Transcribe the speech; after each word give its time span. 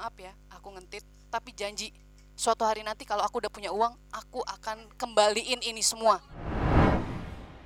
maaf 0.00 0.16
ya 0.16 0.32
aku 0.48 0.72
ngentit 0.72 1.04
tapi 1.28 1.52
janji 1.52 1.92
suatu 2.32 2.64
hari 2.64 2.80
nanti 2.80 3.04
kalau 3.04 3.20
aku 3.20 3.44
udah 3.44 3.52
punya 3.52 3.68
uang 3.68 3.92
aku 4.16 4.40
akan 4.48 4.88
kembaliin 4.96 5.60
ini 5.60 5.84
semua 5.84 6.16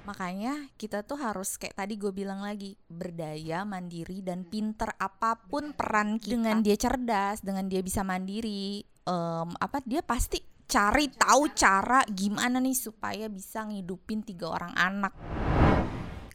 Makanya 0.05 0.69
kita 0.77 1.01
tuh 1.01 1.17
harus 1.17 1.57
kayak 1.57 1.81
tadi 1.81 1.97
gue 1.97 2.13
bilang 2.13 2.45
lagi 2.45 2.77
berdaya, 2.93 3.65
mandiri 3.65 4.21
dan 4.21 4.45
pinter 4.45 4.93
apa 5.01 5.33
pun 5.49 5.73
peran 5.73 6.21
kita. 6.21 6.37
Dengan 6.37 6.61
dia 6.61 6.77
cerdas, 6.77 7.41
dengan 7.41 7.73
dia 7.73 7.81
bisa 7.81 8.05
mandiri, 8.05 8.85
em, 8.85 9.49
apa 9.57 9.81
dia 9.81 10.05
pasti 10.05 10.45
cari 10.69 11.09
tahu 11.09 11.57
cara 11.57 12.05
gimana 12.05 12.61
nih 12.61 12.77
supaya 12.77 13.33
bisa 13.33 13.65
ngidupin 13.65 14.21
tiga 14.21 14.53
orang 14.53 14.77
anak. 14.77 15.17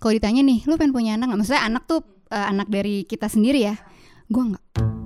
Kalau 0.01 0.13
ditanya 0.17 0.41
nih, 0.41 0.65
lu 0.65 0.73
pengen 0.73 0.89
punya 0.89 1.13
anak 1.13 1.29
nggak? 1.29 1.39
Maksudnya 1.45 1.63
anak 1.69 1.83
tuh 1.85 2.01
eh, 2.33 2.45
anak 2.49 2.73
dari 2.73 3.05
kita 3.05 3.29
sendiri 3.29 3.69
ya? 3.69 3.77
Gua 4.33 4.49
nggak. 4.49 4.98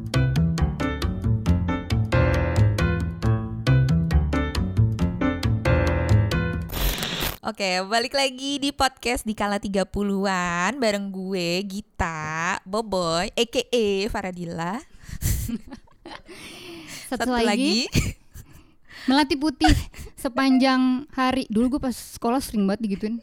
Oke, 7.44 7.84
balik 7.92 8.16
lagi 8.16 8.56
di 8.56 8.72
podcast 8.72 9.28
di 9.28 9.36
kala 9.36 9.60
30-an 9.60 10.80
bareng 10.80 11.12
gue 11.12 11.60
Gita, 11.68 12.64
Boboy, 12.64 13.36
aka 13.36 14.08
Faradila. 14.08 14.80
Satu, 17.12 17.36
lagi, 17.36 17.92
melati 19.10 19.36
putih 19.36 19.74
sepanjang 20.24 21.10
hari. 21.12 21.44
Dulu 21.52 21.78
gue 21.78 21.82
pas 21.82 21.96
sekolah 21.96 22.40
sering 22.40 22.68
banget 22.68 22.88
digituin. 22.88 23.16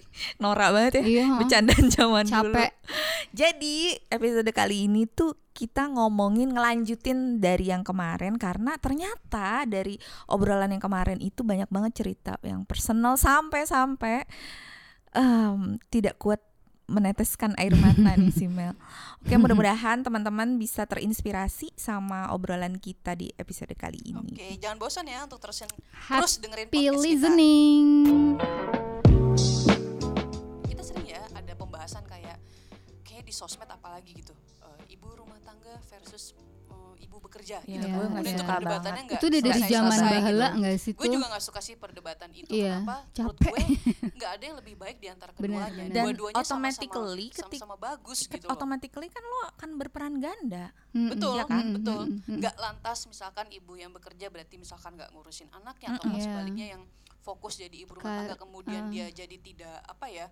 Norak 0.43 0.71
banget 0.75 0.93
ya. 1.01 1.05
Iya. 1.05 1.27
Bercandaan 1.41 1.87
zaman 1.93 2.25
dulu. 2.27 2.35
Capek. 2.53 2.71
Jadi 3.31 3.77
episode 4.11 4.51
kali 4.51 4.91
ini 4.91 5.07
tuh 5.09 5.37
kita 5.51 5.93
ngomongin 5.93 6.57
ngelanjutin 6.57 7.43
dari 7.43 7.69
yang 7.69 7.85
kemarin 7.85 8.41
karena 8.41 8.81
ternyata 8.81 9.69
dari 9.69 9.99
obrolan 10.31 10.73
yang 10.73 10.83
kemarin 10.83 11.21
itu 11.21 11.45
banyak 11.45 11.69
banget 11.69 11.93
cerita 12.01 12.41
yang 12.41 12.65
personal 12.65 13.21
sampai-sampai 13.21 14.25
em, 15.13 15.77
tidak 15.91 16.17
kuat 16.17 16.41
meneteskan 16.91 17.55
air 17.55 17.71
mata 17.73 18.13
nih 18.13 18.29
si 18.29 18.51
Mel. 18.51 18.75
Oke, 19.21 19.33
mudah-mudahan 19.33 20.03
teman-teman 20.03 20.59
bisa 20.59 20.83
terinspirasi 20.85 21.71
sama 21.73 22.29
obrolan 22.31 22.75
kita 22.77 23.15
di 23.15 23.31
episode 23.35 23.71
kali 23.73 24.03
ini. 24.05 24.35
oke 24.35 24.59
jangan 24.59 24.77
bosan 24.77 25.07
ya 25.07 25.23
untuk 25.23 25.39
terusin 25.39 25.71
Happy 25.93 26.19
terus 26.19 26.33
dengerin 26.37 26.67
podcast 26.67 26.83
kita 26.83 26.99
listening. 26.99 27.87
kita 30.67 30.83
sering 30.83 31.07
ya 31.07 31.23
ada 31.31 31.53
pembahasan 31.55 32.03
kayak 32.05 32.37
kayak 33.03 33.23
di 33.23 33.31
sosmed 33.31 33.67
apalagi 33.67 34.15
gitu 34.17 34.35
eh, 34.61 34.93
ibu 34.93 35.07
rumah 35.13 35.39
tangga 35.41 35.79
versus 35.89 36.35
ibu 37.01 37.17
bekerja 37.19 37.57
Iya, 37.61 37.75
gitu 37.75 37.87
gue 37.87 38.07
nggak 38.07 38.21
Udah 38.21 38.31
itu 38.31 38.43
perdebatannya 38.43 38.81
banget. 38.93 39.05
nggak 39.07 39.17
Itu 39.17 39.27
udah 39.27 39.41
dari 39.41 39.61
zaman 39.63 39.71
selesai-selesai 39.91 40.15
bahala 40.15 40.47
gitu. 40.47 40.59
nggak 40.59 40.75
sih 40.77 40.93
gue 40.93 41.09
juga 41.11 41.27
nggak 41.27 41.43
suka 41.43 41.61
sih 41.61 41.75
perdebatan 41.75 42.29
itu 42.33 42.51
Iya, 42.51 42.75
kenapa 42.77 42.97
menurut 43.11 43.37
capek. 43.37 43.51
gue 43.51 43.65
nggak 44.13 44.31
ada 44.31 44.43
yang 44.43 44.57
lebih 44.57 44.75
baik 44.77 44.97
di 44.97 45.09
antara 45.09 45.31
keduanya 45.33 45.59
benar. 45.67 45.89
Dan 45.91 46.05
dua-duanya 46.05 46.37
automatically 46.37 47.27
sama-sama, 47.27 47.37
ketik- 47.41 47.61
sama-sama 47.61 47.77
bagus 47.79 48.19
Ket- 48.21 48.33
gitu 48.33 48.45
loh. 48.45 48.53
Automatically 48.53 49.09
kan 49.09 49.23
lo 49.23 49.39
akan 49.51 49.71
berperan 49.75 50.15
ganda. 50.17 50.65
Mm-mm. 50.91 51.11
betul 51.11 51.33
Iya 51.33 51.45
kan? 51.45 51.65
betul 51.73 52.03
Mm-mm, 52.05 52.19
mm-mm. 52.21 52.39
nggak 52.39 52.57
lantas 52.57 52.99
misalkan 53.07 53.47
ibu 53.49 53.73
yang 53.75 53.91
bekerja 53.91 54.27
berarti 54.27 54.55
misalkan 54.55 54.93
nggak 54.93 55.11
ngurusin 55.11 55.49
anaknya 55.53 55.97
atau 55.97 56.11
Iya. 56.11 56.23
sebaliknya 56.23 56.67
yang 56.71 56.83
fokus 57.21 57.57
jadi 57.57 57.77
ibu 57.79 57.95
rumah 57.95 58.25
tangga 58.25 58.37
kemudian 58.37 58.83
ah. 58.83 58.91
dia 58.91 59.07
jadi 59.09 59.37
tidak 59.37 59.77
apa 59.85 60.07
ya 60.07 60.27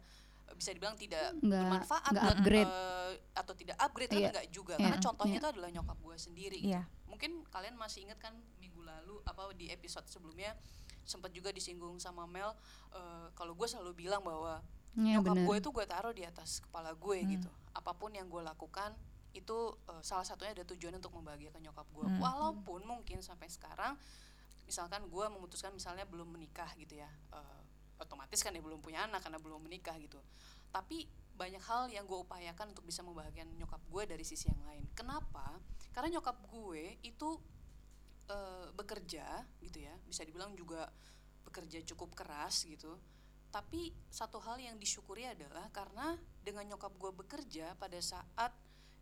bisa 0.50 0.70
dibilang 0.70 0.94
tidak 0.94 1.34
Nggak- 1.36 1.60
bermanfaat 1.60 2.04
nggak 2.08 2.24
dan, 2.24 2.32
upgrade. 2.34 2.70
eh, 2.70 3.12
atau 3.34 3.54
tidak 3.54 3.76
upgrade 3.78 4.08
kan 4.08 4.18
Iya. 4.18 4.28
enggak 4.30 4.46
juga 4.48 4.74
Iya, 4.74 4.82
karena 4.84 4.98
contohnya 5.00 5.32
iya. 5.32 5.40
itu 5.40 5.48
adalah 5.48 5.68
nyokap 5.70 5.98
gue 5.98 6.16
sendiri 6.16 6.58
gitu. 6.58 6.70
Iya. 6.70 6.82
mungkin 7.04 7.30
kalian 7.46 7.74
masih 7.74 8.04
ingat 8.04 8.18
kan 8.18 8.30
minggu 8.56 8.78
lalu 8.78 9.18
apa 9.24 9.50
di 9.52 9.68
episode 9.68 10.06
sebelumnya 10.06 10.54
sempat 11.02 11.30
juga 11.30 11.50
disinggung 11.50 11.96
sama 11.96 12.24
Mel 12.24 12.52
eh, 12.90 13.26
kalau 13.32 13.52
gue 13.52 13.66
selalu 13.66 13.92
bilang 13.98 14.20
bahwa 14.20 14.60
Iya 14.94 15.18
nyokap 15.18 15.36
gue 15.36 15.56
itu 15.58 15.68
gue 15.70 15.84
taruh 15.84 16.12
di 16.12 16.22
atas 16.22 16.60
kepala 16.60 16.92
gue 16.92 17.18
Hmm. 17.18 17.30
gitu 17.30 17.50
apa 17.72 17.92
pun 17.92 18.10
yang 18.10 18.26
gue 18.26 18.40
lakukan 18.40 18.94
itu 19.30 19.56
eh, 19.84 20.02
salah 20.02 20.22
satunya 20.22 20.52
ada 20.52 20.64
tujuan 20.66 20.94
untuk 20.94 21.12
membahagiakan 21.12 21.60
nyokap 21.60 21.86
gue 21.88 22.06
Hmm. 22.06 22.18
walaupun 22.18 22.80
mungkin 22.82 23.18
sampai 23.20 23.46
sekarang 23.46 23.96
misalkan 24.62 25.06
gue 25.06 25.24
memutuskan 25.28 25.72
misalnya 25.72 26.04
belum 26.04 26.28
menikah 26.28 26.68
gitu 26.74 26.96
ya 26.96 27.08
eh, 27.30 27.60
otomatis 27.98 28.40
kan 28.40 28.54
ya 28.54 28.62
belum 28.62 28.80
punya 28.80 29.04
anak 29.06 29.26
karena 29.26 29.38
belum 29.42 29.60
menikah 29.62 29.94
gitu. 29.98 30.18
Tapi 30.70 31.06
banyak 31.38 31.62
hal 31.62 31.86
yang 31.94 32.02
gue 32.02 32.18
upayakan 32.18 32.74
untuk 32.74 32.82
bisa 32.82 33.06
membahagiakan 33.06 33.54
nyokap 33.54 33.78
gue 33.86 34.02
dari 34.10 34.24
sisi 34.26 34.50
yang 34.50 34.58
lain. 34.66 34.90
Kenapa? 34.98 35.54
Karena 35.94 36.18
nyokap 36.18 36.34
gue 36.50 36.98
itu 37.06 37.30
eh, 38.26 38.66
bekerja 38.74 39.46
gitu 39.62 39.78
ya 39.78 39.94
bisa 40.10 40.26
dibilang 40.26 40.58
juga 40.58 40.90
bekerja 41.46 41.78
cukup 41.94 42.18
keras 42.18 42.66
gitu. 42.66 42.98
Tapi 43.48 43.94
satu 44.12 44.42
hal 44.44 44.60
yang 44.60 44.76
disyukuri 44.76 45.24
adalah 45.24 45.70
karena 45.72 46.18
dengan 46.42 46.74
nyokap 46.74 46.92
gue 46.98 47.12
bekerja 47.24 47.78
pada 47.78 47.96
saat 48.02 48.52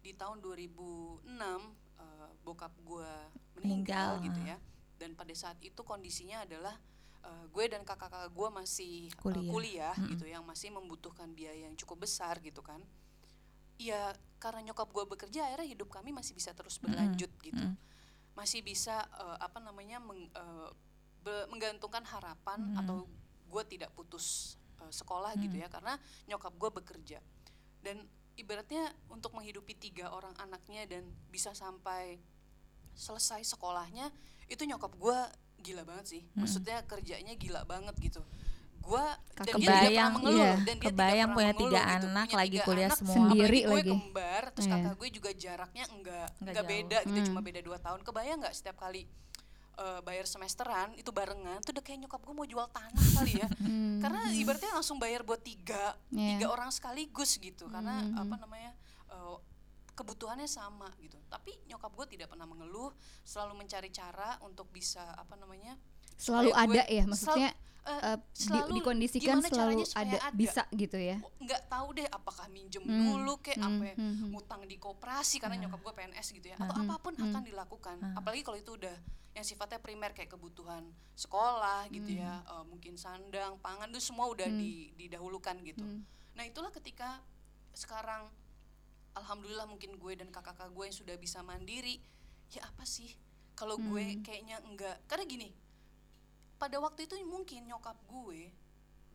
di 0.05 0.15
tahun 0.15 0.39
2006 0.39 1.25
eh, 1.25 2.31
bokap 2.47 2.75
gue 2.85 3.13
meninggal, 3.59 4.21
Meninggal, 4.21 4.27
gitu 4.29 4.41
ya. 4.45 4.57
Dan 4.97 5.19
pada 5.19 5.35
saat 5.35 5.59
itu 5.65 5.83
kondisinya 5.83 6.45
adalah 6.47 6.77
eh, 7.27 7.45
gue 7.51 7.65
dan 7.67 7.83
kakak-kakak 7.83 8.31
gue 8.31 8.49
masih 8.51 8.95
eh, 9.11 9.19
Kuliah. 9.19 9.51
kuliah 9.51 9.95
Mm-mm. 9.99 10.11
gitu 10.15 10.25
yang 10.25 10.43
masih 10.43 10.71
membutuhkan 10.71 11.29
biaya 11.31 11.67
yang 11.67 11.75
cukup 11.75 12.07
besar 12.07 12.39
gitu 12.39 12.63
kan 12.63 12.79
ya 13.77 14.15
karena 14.39 14.65
nyokap 14.65 14.89
gue 14.89 15.05
bekerja 15.07 15.45
akhirnya 15.45 15.69
hidup 15.69 15.91
kami 15.91 16.09
masih 16.09 16.33
bisa 16.33 16.55
terus 16.55 16.79
berlanjut 16.79 17.29
gitu 17.43 17.61
mm. 17.61 17.77
masih 18.33 18.63
bisa 18.63 19.05
eh, 19.05 19.37
apa 19.39 19.59
namanya 19.59 19.99
meng- 19.99 20.33
be- 21.21 21.47
menggantungkan 21.51 22.05
harapan 22.05 22.63
Mm. 22.63 22.81
atau 22.81 22.97
gue 23.47 23.63
tidak 23.67 23.91
putus 23.93 24.57
eh, 24.79 24.89
sekolah 24.91 25.35
gitu 25.37 25.57
Mm. 25.57 25.63
ya 25.63 25.69
karena 25.69 25.95
nyokap 26.25 26.53
gue 26.53 26.71
bekerja 26.73 27.19
dan 27.83 28.01
ibaratnya 28.37 28.85
untuk 29.09 29.33
menghidupi 29.33 29.73
tiga 29.75 30.09
orang 30.09 30.37
anaknya 30.37 30.85
dan 30.87 31.03
bisa 31.29 31.53
sampai 31.53 32.21
selesai 32.93 33.45
sekolahnya 33.47 34.09
itu 34.47 34.63
nyokap 34.63 34.93
gue 34.95 35.19
gila 35.59 35.83
banget 35.83 36.07
sih 36.09 36.23
Mm. 36.25 36.39
maksudnya 36.39 36.77
kerjanya 36.83 37.35
gila 37.35 37.63
banget 37.65 37.95
gitu 37.99 38.21
gue 38.79 39.03
dan 39.35 39.35
Kakak 39.37 39.57
dia 39.57 39.67
tidak 39.67 39.75
kebayang, 39.75 39.91
pernah 39.91 40.11
mengeluh 40.15 40.39
iya. 40.39 40.55
dan 40.57 40.77
dia 40.77 40.87
Kebayang 40.87 41.29
punya 41.29 41.35
mengeluh 41.49 41.59
tiga 41.67 41.81
gitu. 41.81 41.97
anak, 42.07 42.27
Punya 42.27 42.39
lagi 42.39 42.51
tiga 42.53 42.65
kuliah 42.65 42.87
anak, 42.87 42.97
semua. 42.97 43.15
Sendiri 43.17 43.59
gue 43.59 43.67
lagi. 43.75 43.91
kembar 43.91 44.43
terus 44.49 44.65
Iya. 44.65 44.75
kakak 44.77 44.95
gue 44.97 45.09
juga 45.11 45.31
jaraknya 45.35 45.85
enggak 45.89 46.29
Nggak 46.31 46.39
enggak 46.39 46.55
jauh. 46.57 46.71
beda 46.73 46.99
gitu 47.03 47.19
Hmm. 47.19 47.29
cuma 47.29 47.41
beda 47.43 47.61
dua 47.61 47.79
tahun 47.79 48.01
kebayang 48.01 48.39
nggak 48.39 48.55
setiap 48.55 48.77
kali 48.79 49.03
eh, 49.77 50.01
bayar 50.01 50.25
semesteran 50.25 50.89
itu 50.95 51.11
barengan 51.11 51.59
tuh 51.61 51.69
udah 51.71 51.83
kayak 51.83 51.99
nyokap 52.01 52.21
gue 52.23 52.33
mau 52.33 52.47
jual 52.47 52.65
tanah 52.67 53.07
kali 53.13 53.33
ya 53.37 53.49
Hmm. 53.61 53.99
karena 53.99 54.21
ibaratnya 54.33 54.71
langsung 54.73 54.97
bayar 54.97 55.21
buat 55.21 55.43
tiga 55.43 55.93
Iya. 56.09 56.29
tiga 56.33 56.47
orang 56.49 56.71
sekaligus 56.71 57.37
gitu 57.37 57.67
karena 57.67 58.01
Hmm. 58.01 58.17
apa 58.19 58.35
namanya 58.39 58.71
kebutuhannya 59.97 60.45
sama 60.47 60.93
gitu 60.99 61.17
tapi 61.27 61.57
nyokap 61.67 61.91
gue 61.91 62.07
tidak 62.13 62.29
pernah 62.29 62.45
mengeluh 62.45 62.93
selalu 63.23 63.57
mencari 63.59 63.89
cara 63.89 64.37
untuk 64.41 64.69
bisa 64.69 65.17
apa 65.17 65.35
namanya 65.35 65.75
selalu 66.15 66.53
ada 66.53 66.85
ya 66.87 67.05
maksudnya 67.05 67.51
eh, 67.83 68.01
eh, 68.05 68.17
di- 68.19 68.25
selalu 68.37 68.71
dikondisikan 68.77 69.39
selalu 69.41 69.83
ada, 69.95 70.19
ada. 70.21 70.31
bisa 70.31 70.63
gitu 70.71 70.97
ya 70.97 71.17
nggak 71.39 71.63
tahu 71.67 71.89
deh 71.95 72.07
apakah 72.09 72.45
minjem 72.47 72.83
Hmm, 72.83 72.93
dulu 73.09 73.41
kayak 73.41 73.57
hmm, 73.57 73.69
apa 73.71 73.83
ya, 73.83 73.95
hmm, 73.95 74.13
hmm. 74.13 74.29
ngutang 74.31 74.63
di 74.65 74.77
koperasi 74.77 75.37
karena 75.39 75.57
Nah. 75.57 75.63
nyokap 75.65 75.81
gue 75.81 75.95
PNS 75.97 76.27
gitu 76.31 76.47
ya 76.47 76.57
atau 76.57 76.75
Hmm, 76.75 76.85
apa 76.85 76.95
pun 77.01 77.13
hmm. 77.15 77.25
akan 77.27 77.43
dilakukan 77.43 77.97
Hmm. 77.97 78.15
apalagi 78.15 78.43
kalau 78.43 78.59
itu 78.59 78.73
udah 78.75 78.97
yang 79.33 79.45
sifatnya 79.45 79.79
primer 79.79 80.13
kayak 80.13 80.29
kebutuhan 80.31 80.85
sekolah 81.15 81.89
gitu 81.89 82.11
ya 82.13 82.43
eh, 82.43 82.65
mungkin 82.65 82.97
sandang 82.97 83.57
pangan 83.59 83.89
itu 83.89 84.01
semua 84.03 84.27
udah 84.27 84.45
Hmm. 84.45 84.59
di- 84.59 84.93
didahulukan 84.95 85.57
gitu 85.63 85.81
Hmm. 85.81 86.05
nah 86.33 86.43
itulah 86.43 86.69
ketika 86.71 87.25
sekarang 87.73 88.29
alhamdulillah 89.17 89.65
mungkin 89.65 89.97
gue 89.97 90.13
dan 90.15 90.29
kakak-kakak 90.29 90.71
gue 90.71 90.85
yang 90.85 90.97
sudah 90.97 91.17
bisa 91.17 91.41
mandiri 91.41 91.99
ya 92.49 92.63
apa 92.63 92.85
sih 92.85 93.11
kalau 93.57 93.75
gue 93.75 94.05
Hmm. 94.05 94.23
kayaknya 94.23 94.57
enggak 94.63 94.97
karena 95.09 95.25
gini 95.25 95.49
pada 96.57 96.77
waktu 96.79 97.05
itu 97.05 97.17
mungkin 97.25 97.67
nyokap 97.67 97.97
gue 98.07 98.53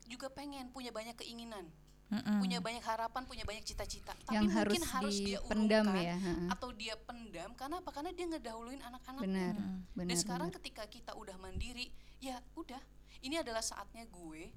juga 0.05 0.27
pengen 0.29 0.69
punya 0.69 0.89
banyak 0.89 1.15
keinginan 1.15 1.69
Mm-mm. 2.11 2.43
punya 2.43 2.59
banyak 2.59 2.83
harapan, 2.83 3.23
punya 3.23 3.47
banyak 3.47 3.63
cita-cita. 3.63 4.11
Tapi 4.27 4.35
yang 4.35 4.51
harus 4.51 4.75
mungkin 4.75 4.83
harus 4.83 5.15
dia 5.15 5.39
dipendam 5.39 5.87
urungkan 5.87 6.03
ya 6.03 6.15
atau 6.51 6.69
dia 6.75 6.95
pendam 6.99 7.55
karena 7.55 7.79
apa? 7.79 7.87
Karena 7.87 8.11
dia 8.11 8.27
ngedahuluin 8.27 8.83
anak-anak. 8.83 9.23
benar 9.23 9.55
benar 9.95 10.07
Dan 10.11 10.17
sekarang 10.19 10.49
benar. 10.51 10.57
ketika 10.59 10.83
kita 10.91 11.15
udah 11.15 11.39
mandiri, 11.39 11.87
ya 12.19 12.43
udah, 12.59 12.83
ini 13.23 13.39
adalah 13.39 13.63
saatnya 13.63 14.03
gue 14.11 14.51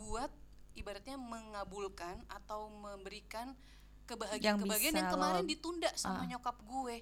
buat 0.00 0.32
ibaratnya 0.72 1.20
mengabulkan 1.20 2.24
atau 2.24 2.72
memberikan 2.72 3.52
kebahagiaan-kebahagiaan 4.06 4.96
yang 4.96 5.08
kemarin 5.08 5.42
lo- 5.42 5.48
ditunda 5.48 5.90
sama 5.94 6.22
Ah. 6.22 6.28
nyokap 6.28 6.56
gue 6.60 6.96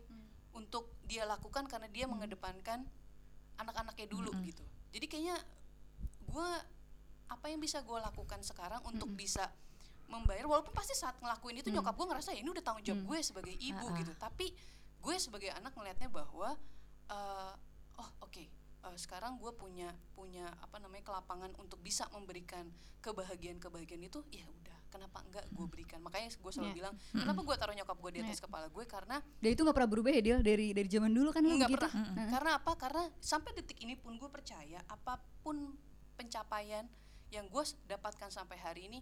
untuk 0.52 0.86
dia 1.02 1.24
lakukan 1.24 1.66
karena 1.66 1.88
dia 1.88 2.06
mengedepankan 2.06 2.84
anak-anaknya 3.56 4.06
dulu 4.06 4.30
Mm-mm. 4.30 4.46
gitu. 4.46 4.64
Jadi 4.90 5.06
kayaknya 5.06 5.36
gue 6.24 6.48
apa 7.26 7.46
yang 7.46 7.58
bisa 7.58 7.80
gue 7.80 7.98
lakukan 7.98 8.40
sekarang 8.40 8.80
untuk 8.84 9.08
Mm-mm. 9.08 9.18
bisa 9.18 9.48
membayar 10.06 10.44
walaupun 10.44 10.70
pasti 10.70 10.92
saat 10.92 11.16
ngelakuin 11.16 11.58
itu 11.58 11.68
Mm. 11.68 11.80
nyokap 11.80 11.94
gue 11.94 12.06
ngerasa 12.06 12.30
ya 12.30 12.40
ini 12.40 12.50
udah 12.50 12.60
tanggung 12.60 12.84
jawab 12.84 13.00
Mm. 13.00 13.08
gue 13.08 13.18
sebagai 13.22 13.54
ibu 13.54 13.80
Ah-ah. 13.82 13.98
gitu 13.98 14.12
tapi 14.14 14.46
gue 14.98 15.14
sebagai 15.16 15.50
anak 15.50 15.72
ngelihatnya 15.72 16.08
bahwa 16.08 16.54
eh, 17.08 17.52
oh 17.96 18.08
oke 18.20 18.44
eh, 18.84 18.96
sekarang 18.96 19.36
gue 19.36 19.52
punya 19.52 19.88
punya 20.12 20.52
apa 20.60 20.76
namanya 20.78 21.02
kelapangan 21.02 21.50
untuk 21.56 21.80
bisa 21.80 22.04
memberikan 22.08 22.68
kebahagiaan 23.00 23.56
kebahagiaan 23.58 24.00
itu 24.02 24.20
ya 24.30 24.44
udah 24.44 24.71
kenapa 24.92 25.24
enggak 25.24 25.48
gue 25.48 25.66
berikan? 25.66 25.98
Makanya 26.04 26.28
gue 26.28 26.52
selalu 26.52 26.70
Ya. 26.70 26.76
bilang 26.76 26.94
kenapa 27.10 27.40
gue 27.40 27.56
taruh 27.56 27.74
nyokap 27.74 27.96
gue 27.96 28.10
di 28.12 28.18
atas 28.20 28.38
kepala 28.38 28.66
gue 28.68 28.84
karena 28.84 29.16
Dan 29.40 29.48
itu 29.56 29.60
nggak 29.64 29.76
pernah 29.80 29.90
berubah 29.90 30.10
ya 30.12 30.20
Dil? 30.20 30.38
Dari 30.44 30.66
dari 30.76 30.88
zaman 30.92 31.10
dulu 31.10 31.32
kan 31.32 31.40
nggak 31.40 31.70
gitu. 31.72 31.80
pernah. 31.80 32.28
Karena 32.28 32.50
apa? 32.60 32.72
Karena 32.76 33.02
sampai 33.18 33.50
detik 33.56 33.80
ini 33.80 33.96
pun 33.96 34.20
gue 34.20 34.28
percaya 34.28 34.84
apa 34.86 35.16
pun 35.40 35.72
pencapaian 36.14 36.84
yang 37.32 37.48
gue 37.48 37.64
dapatkan 37.88 38.28
sampai 38.28 38.60
hari 38.60 38.92
ini 38.92 39.00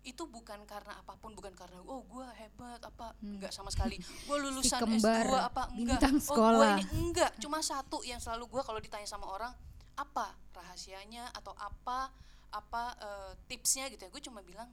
itu 0.00 0.24
bukan 0.24 0.64
karena 0.64 0.96
apa 0.96 1.12
pun 1.20 1.36
bukan 1.36 1.52
karena 1.52 1.76
oh 1.84 2.00
gue 2.08 2.24
hebat 2.40 2.80
apa 2.80 3.12
enggak 3.20 3.52
sama 3.52 3.68
sekali. 3.68 4.00
Gue 4.24 4.36
lulusan 4.44 4.80
kembar, 4.80 5.24
S2 5.28 5.36
apa 5.36 5.62
enggak. 5.76 6.00
oh 6.32 6.36
gue 6.56 6.68
ini 6.80 6.84
enggak. 7.08 7.32
Cuma 7.36 7.60
satu 7.60 8.00
yang 8.04 8.16
selalu 8.20 8.48
gue 8.48 8.62
kalau 8.64 8.80
ditanya 8.80 9.04
sama 9.04 9.28
orang 9.28 9.52
apa 9.96 10.32
rahasianya? 10.56 11.28
atau 11.36 11.52
apa 11.56 12.08
apa 12.48 12.82
eh, 12.96 13.32
tipsnya? 13.44 13.92
gitu 13.92 14.08
ya. 14.08 14.10
Gue 14.12 14.24
cuma 14.24 14.40
bilang 14.40 14.72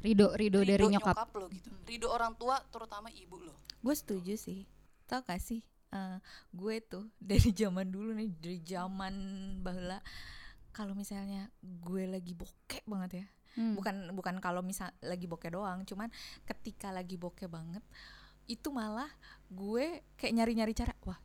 Rido, 0.00 0.32
Rido, 0.32 0.64
dari 0.64 0.84
nyokap. 0.88 1.16
lo 1.36 1.46
gitu 1.52 1.68
ridho 1.84 2.08
orang 2.08 2.32
tua 2.34 2.56
terutama 2.72 3.12
ibu 3.12 3.36
lo 3.40 3.52
gue 3.80 3.94
setuju 3.94 4.34
sih 4.36 4.64
tau 5.04 5.20
gak 5.22 5.40
sih 5.40 5.60
Eh, 5.90 6.18
gue 6.54 6.74
tuh 6.86 7.10
dari 7.18 7.50
zaman 7.66 7.82
dulu 7.90 8.14
nih 8.14 8.30
dari 8.38 8.62
zaman 8.62 9.14
bahula 9.58 9.98
kalau 10.70 10.94
misalnya 10.94 11.50
gue 11.58 12.06
lagi 12.06 12.32
bokeh 12.32 12.86
banget 12.86 13.22
ya 13.22 13.26
Hmm. 13.50 13.74
bukan 13.74 14.14
bukan 14.14 14.38
kalau 14.38 14.62
misal 14.62 14.94
lagi 15.02 15.26
bokeh 15.26 15.50
doang 15.50 15.82
cuman 15.82 16.06
ketika 16.46 16.94
lagi 16.94 17.18
bokeh 17.18 17.50
banget 17.50 17.82
itu 18.46 18.70
malah 18.70 19.10
gue 19.50 20.06
kayak 20.14 20.30
nyari 20.38 20.54
nyari 20.54 20.70
cara 20.70 20.94
wah 21.02 21.18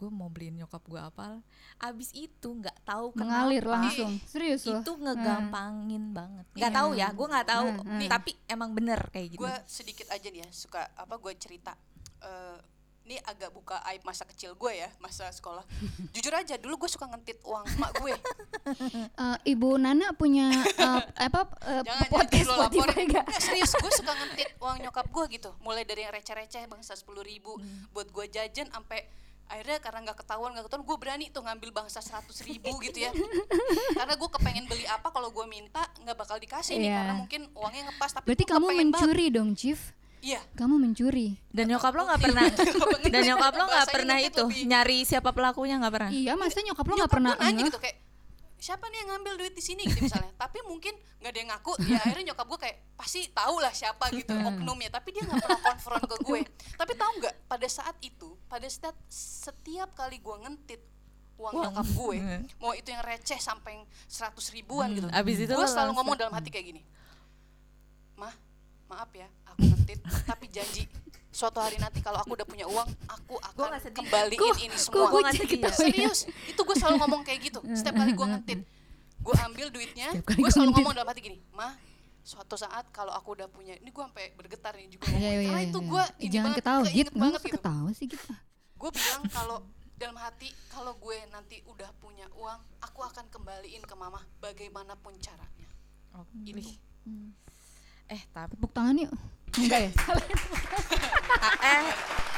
gue 0.00 0.08
mau 0.10 0.26
beliin 0.26 0.56
nyokap 0.56 0.80
gue 0.82 0.96
apal 0.98 1.44
abis 1.78 2.08
itu 2.10 2.48
nggak 2.50 2.72
tahu 2.82 3.12
Mengalir 3.14 3.60
kenapa 3.60 3.76
langsung. 3.84 4.12
Serius 4.24 4.64
loh. 4.64 4.80
itu 4.80 4.92
ngegampangin 4.96 6.04
banget 6.10 6.46
nggak 6.50 6.66
Iya. 6.66 6.78
tahu 6.78 6.90
ya 6.94 7.08
gue 7.10 7.26
nggak 7.28 7.48
tahu 7.48 7.66
Hmm, 7.70 7.84
hmm. 7.84 8.08
tapi 8.08 8.30
emang 8.46 8.70
bener 8.70 9.00
kayak 9.08 9.28
gitu 9.30 9.40
gue 9.40 9.54
sedikit 9.66 10.08
aja 10.08 10.26
nih 10.26 10.40
ya 10.40 10.48
suka 10.50 10.88
apa 10.90 11.14
gue 11.14 11.32
cerita 11.36 11.76
Eh, 12.20 12.58
ini 13.02 13.16
agak 13.18 13.50
buka 13.50 13.80
aib 13.86 14.00
masa 14.02 14.22
kecil 14.24 14.52
gue 14.54 14.72
ya 14.74 14.88
masa 14.98 15.24
sekolah 15.28 15.64
jujur 16.12 16.30
aja 16.30 16.54
dulu 16.56 16.76
gue 16.78 16.90
suka 16.90 17.04
ngentit 17.06 17.40
uang 17.42 17.64
emak 17.70 17.92
gue 17.98 18.14
Eh, 19.16 19.36
Ibu 19.50 19.76
Nana 19.76 20.12
punya 20.12 20.52
eh, 20.52 21.02
apa 21.18 21.40
eh, 21.64 21.80
jangan 21.82 22.06
podcast 22.08 22.32
jangan 22.46 22.56
Spotify 22.62 23.02
gak? 23.02 23.24
Nggak, 23.24 23.26
serius 23.38 23.72
gue 23.74 23.92
suka 23.94 24.12
ngentit 24.14 24.48
uang 24.62 24.76
nyokap 24.80 25.06
gue 25.06 25.24
gitu 25.32 25.50
mulai 25.58 25.82
dari 25.82 26.04
yang 26.04 26.12
receh-receh 26.12 26.64
bangsa 26.66 26.92
sepuluh 26.92 27.20
ribu 27.22 27.52
Hmm. 27.52 27.88
buat 27.90 28.06
gue 28.06 28.26
jajan 28.30 28.68
sampai 28.68 29.00
akhirnya 29.50 29.78
karena 29.78 29.98
nggak 30.04 30.16
ketahuan 30.16 30.50
nggak 30.52 30.64
ketahuan 30.64 30.84
gue 30.84 30.96
berani 30.96 31.26
tuh 31.28 31.42
ngambil 31.42 31.70
bangsa 31.74 31.98
seratus 31.98 32.38
ribu 32.40 32.70
gitu 32.78 32.98
ya 33.00 33.10
karena 33.98 34.14
gue 34.14 34.28
kepengen 34.30 34.64
beli 34.64 34.86
apa 34.86 35.08
kalau 35.08 35.28
gue 35.28 35.42
minta 35.44 35.82
nggak 35.98 36.16
bakal 36.16 36.36
dikasih 36.36 36.76
nih 36.76 36.86
Iya. 36.86 36.96
karena 36.96 37.14
mungkin 37.16 37.40
uangnya 37.52 37.82
ngepas 37.84 38.10
tapi 38.12 38.24
Berarti 38.24 38.44
kamu 38.44 38.62
kepengen 38.64 38.78
banget. 38.86 38.86
mencuri 39.02 39.26
dong, 39.28 39.50
Chief. 39.52 39.80
iya 40.20 40.40
Kamu 40.52 40.74
mencuri. 40.76 41.28
dan 41.50 41.64
nyokap 41.66 41.90
lo 41.90 42.02
nggak 42.04 42.20
pernah 42.22 42.44
dan 43.12 43.20
nyokap 43.26 43.52
lo 43.52 43.64
nggak 43.66 43.88
pernah 43.90 44.16
itu 44.18 44.42
lebih- 44.44 44.64
nyari 44.64 44.98
siapa 45.02 45.30
pelakunya 45.30 45.74
nggak 45.76 45.92
pernah 45.92 46.10
Iya, 46.10 46.32
masa 46.34 46.58
nyokap 46.60 46.84
lo 46.84 46.94
nggak 46.96 47.10
pernah 47.10 47.32
nanya 47.36 47.62
gitu 47.64 47.76
kayak 47.76 47.96
siapa 48.60 48.84
nih 48.86 48.98
yang 49.00 49.08
ngambil 49.10 49.32
duit 49.40 49.54
di 49.56 49.64
sini? 49.64 49.82
Gitu 49.82 50.04
misalnya. 50.04 50.30
Tapi 50.36 50.60
mungkin 50.62 50.92
nggak 51.18 51.30
ada 51.32 51.38
yang 51.40 51.50
ngaku. 51.50 51.72
Ya 51.88 51.98
akhirnya 51.98 52.24
nyokap 52.30 52.46
gue 52.46 52.60
kayak 52.60 52.76
pasti 52.94 53.20
tahu 53.26 53.56
lah 53.58 53.72
siapa 53.72 54.12
gitu 54.12 54.30
oknumnya. 54.36 54.92
Tapi 54.92 55.08
dia 55.10 55.24
nggak 55.24 55.40
pernah 55.40 55.60
konfront 55.64 56.04
ke 56.04 56.16
gue. 56.20 56.40
Tapi 56.76 56.92
tahu 56.94 57.12
nggak 57.18 57.34
pada 57.48 57.66
saat 57.66 57.96
itu 57.98 58.28
pada 58.46 58.68
saat 58.68 58.94
setiap 59.10 59.96
kali 59.96 60.20
gue 60.20 60.36
ngentit 60.38 60.80
uang 61.34 61.52
Uang. 61.56 61.64
nyokap 61.72 61.88
gue 61.88 62.16
Hmm. 62.20 62.42
mau 62.62 62.76
itu 62.76 62.88
yang 62.92 63.00
receh 63.00 63.40
sampai 63.40 63.80
seratus 64.04 64.52
ribuan 64.52 64.92
gitu 64.92 65.08
Abis 65.08 65.40
itu 65.40 65.48
gue 65.48 65.64
selalu 65.66 65.96
ngomong 65.96 66.12
dalam 66.12 66.36
hati 66.36 66.52
kayak 66.52 66.68
gini 66.68 66.82
mah 68.12 68.36
maaf 68.84 69.08
ya 69.10 69.24
aku 69.48 69.64
ngentit 69.64 70.04
tapi 70.28 70.52
janji 70.52 70.84
suatu 71.40 71.56
hari 71.56 71.80
nanti 71.80 72.04
kalau 72.04 72.20
aku 72.20 72.36
udah 72.36 72.44
punya 72.44 72.68
uang 72.68 72.88
aku 73.08 73.40
akan 73.40 73.80
kembaliin 73.96 74.68
ini 74.68 74.76
semua. 74.76 75.08
gue 75.08 75.20
nggak 75.24 75.36
sedih 75.40 75.58
ya? 75.64 75.72
serius? 75.72 76.18
Itu 76.44 76.60
gue 76.68 76.76
selalu 76.76 77.00
ngomong 77.00 77.22
kayak 77.24 77.40
gitu. 77.48 77.58
Setiap 77.72 77.96
kali 77.96 78.12
gue 78.12 78.26
ngentit 78.28 78.60
gue 79.20 79.34
ambil 79.36 79.68
duitnya 79.68 80.08
gue 80.16 80.50
selalu 80.50 80.70
ngomong 80.80 80.94
dalam 80.96 81.08
hati 81.12 81.20
gini 81.20 81.38
mah 81.52 81.76
suatu 82.24 82.56
saat 82.56 82.88
kalau 82.92 83.12
aku 83.12 83.36
udah 83.36 83.48
punya 83.52 83.76
ini 83.76 83.92
gue 83.92 84.00
sampai 84.04 84.32
bergetar 84.36 84.76
nih 84.76 84.88
juga 84.92 85.08
ngomong 85.08 85.20
Iya, 85.20 85.30
iya, 85.30 85.40
karena 85.48 85.60
iya, 85.60 85.68
itu 85.68 85.78
gue 85.80 86.04
Jangan 86.30 86.52
ketawa, 86.56 86.80
Git. 86.80 86.88
keinget 86.88 87.08
Nggak 87.08 87.20
banget 87.20 87.40
usah 87.40 87.48
gitu. 87.48 87.56
ketawa 87.60 87.88
sih, 87.92 88.06
Git. 88.08 88.22
gue 88.80 88.90
bilang 88.96 89.22
kalau 89.28 89.58
dalam 90.00 90.16
hati 90.16 90.48
kalau 90.72 90.92
gue 90.96 91.18
nanti 91.28 91.56
udah 91.68 91.90
punya 92.00 92.24
uang 92.32 92.60
aku 92.80 93.00
akan 93.04 93.24
kembaliin 93.28 93.84
ke 93.84 93.92
mama 93.92 94.20
bagaimanapun 94.40 95.12
caranya. 95.20 95.68
Itu 96.44 96.72
eh 98.10 98.22
tapi 98.28 98.52
Tepuk 98.52 98.70
tangan 98.70 98.94
yuk. 98.98 99.12
Enggak 99.52 99.80
ya? 99.80 99.90
eh 101.64 101.82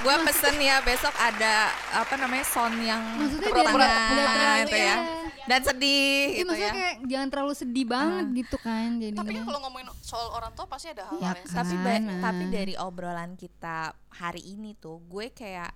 gue 0.02 0.14
pesen 0.26 0.56
ya 0.58 0.80
besok 0.80 1.14
ada 1.14 1.70
apa 1.92 2.14
namanya 2.16 2.42
sound 2.42 2.76
yang 2.78 2.98
Maksudnya 3.14 3.48
tepuk 3.48 3.66
tangan 3.68 4.56
gitu 4.58 4.74
ya 4.74 4.82
iya. 4.82 4.96
dan 5.42 5.60
sedih 5.60 6.02
Iya, 6.24 6.34
gitu 6.34 6.48
maksudnya 6.48 6.66
ya 6.66 6.74
kayak 6.74 6.94
jangan 7.06 7.28
terlalu 7.30 7.52
sedih 7.54 7.86
banget 7.86 8.26
gitu 8.34 8.56
kan 8.58 8.88
jadi 8.96 9.14
tapi 9.14 9.30
kan 9.32 9.44
kalau 9.44 9.60
ngomongin 9.62 9.88
soal 10.00 10.28
orang 10.30 10.52
tua 10.52 10.66
pasti 10.66 10.90
ada 10.90 11.02
hal-hal 11.04 11.20
Ya 11.20 11.30
yang 11.30 11.38
kan. 11.40 11.54
tapi 11.54 11.74
ba- 11.76 12.02
Nah. 12.02 12.20
tapi 12.20 12.44
dari 12.48 12.74
obrolan 12.76 13.30
kita 13.34 13.78
hari 14.10 14.42
ini 14.44 14.74
tuh 14.74 14.98
gue 15.02 15.30
kayak 15.30 15.70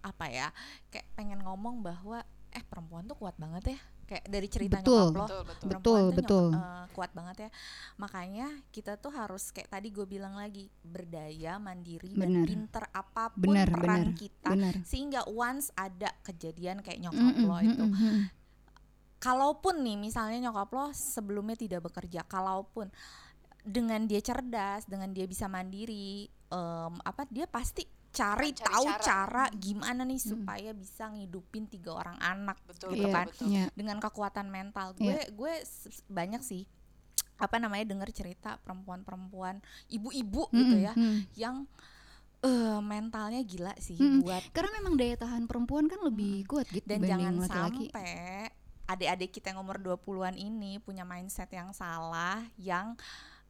apa 0.00 0.26
ya 0.26 0.48
kayak 0.88 1.06
pengen 1.12 1.40
ngomong 1.40 1.80
bahwa 1.80 2.22
eh 2.48 2.62
perempuan 2.62 3.04
tuh 3.04 3.16
kuat 3.16 3.36
banget 3.36 3.76
ya 3.76 3.78
kayak 4.02 4.24
dari 4.26 4.48
cerita 4.48 4.78
Betul. 4.78 5.10
nyokap 5.10 5.14
lo 5.14 5.24
betul 5.24 5.42
betul 5.42 5.68
Betul, 5.68 5.80
tuh 5.80 6.06
betul. 6.12 6.46
nyokap- 6.50 6.60
eh, 6.60 6.84
kuat 6.92 7.10
banget 7.12 7.36
ya 7.38 7.50
makanya 7.96 8.46
kita 8.68 8.92
tuh 8.96 9.10
harus 9.10 9.48
kayak 9.48 9.70
tadi 9.70 9.88
gue 9.88 10.04
bilang 10.04 10.34
lagi 10.34 10.68
berdaya 10.82 11.56
mandiri 11.56 12.12
Bener. 12.12 12.44
dan 12.44 12.48
pinter 12.48 12.84
apa 12.90 13.30
pun 13.30 13.48
Bener, 13.48 13.68
peran 13.68 13.82
bener, 13.82 14.08
kita 14.12 14.50
benar. 14.50 14.74
sehingga 14.82 15.20
once 15.26 15.72
ada 15.72 16.12
kejadian 16.20 16.80
kayak 16.80 17.00
nyokap 17.00 17.32
Mm-mm, 17.32 17.46
lo 17.46 17.56
itu 17.58 17.80
mm-mm, 17.80 17.96
mm-mm. 17.96 18.16
kalaupun 19.18 19.80
nih 19.80 19.96
misalnya 19.96 20.50
nyokap 20.50 20.68
lo 20.68 20.86
sebelumnya 20.90 21.54
tidak 21.54 21.80
bekerja 21.82 22.26
kalaupun 22.26 22.90
dengan 23.62 24.02
dia 24.04 24.18
cerdas 24.18 24.84
dengan 24.84 25.14
dia 25.14 25.22
bisa 25.24 25.46
mandiri 25.46 26.26
em, 26.50 26.94
apa 27.00 27.22
dia 27.30 27.46
pasti 27.46 27.86
cari, 28.12 28.52
Cari 28.52 28.62
tahu 28.62 28.84
cara. 28.86 29.00
cara. 29.00 29.44
gimana 29.50 30.02
nih 30.02 30.20
supaya 30.20 30.70
bisa 30.72 31.08
ngidupin 31.08 31.64
tiga 31.64 31.96
orang 31.96 32.16
anak 32.18 32.60
betul 32.62 32.92
gitu 32.92 33.02
betul, 33.02 33.10
kan 33.10 33.26
betul. 33.26 33.46
Iya. 33.48 33.66
dengan 33.72 33.96
kekuatan 33.98 34.46
mental 34.46 34.92
gue 34.94 35.16
gue 35.30 35.52
s- 35.58 35.88
banyak 36.06 36.40
sih 36.40 36.68
apa 37.34 37.56
namanya 37.56 37.88
dengar 37.88 38.06
cerita 38.08 38.60
perempuan-perempuan 38.60 39.58
ibu-ibu 39.88 40.46
gitu 40.48 40.76
Mm-mm, 40.76 40.84
ya 40.84 40.92
mm. 40.92 41.18
yang 41.34 41.64
eh 42.40 42.78
mentalnya 42.80 43.40
gila 43.40 43.72
sih 43.76 43.96
Mm-mm. 43.96 44.20
buat 44.20 44.42
Karena 44.50 44.70
memang 44.76 44.94
daya 44.94 45.16
tahan 45.16 45.44
perempuan 45.44 45.86
kan 45.86 45.98
lebih 46.00 46.44
kuat 46.44 46.68
gitu 46.68 46.82
dan 46.82 47.00
jangan 47.00 47.34
laki-laki. 47.36 47.86
sampai 47.88 48.10
adik-adik 48.84 49.30
kita 49.32 49.50
yang 49.50 49.60
umur 49.60 49.78
20-an 49.78 50.36
ini 50.36 50.76
punya 50.76 51.02
mindset 51.02 51.48
yang 51.48 51.70
salah 51.72 52.42
yang 52.56 52.98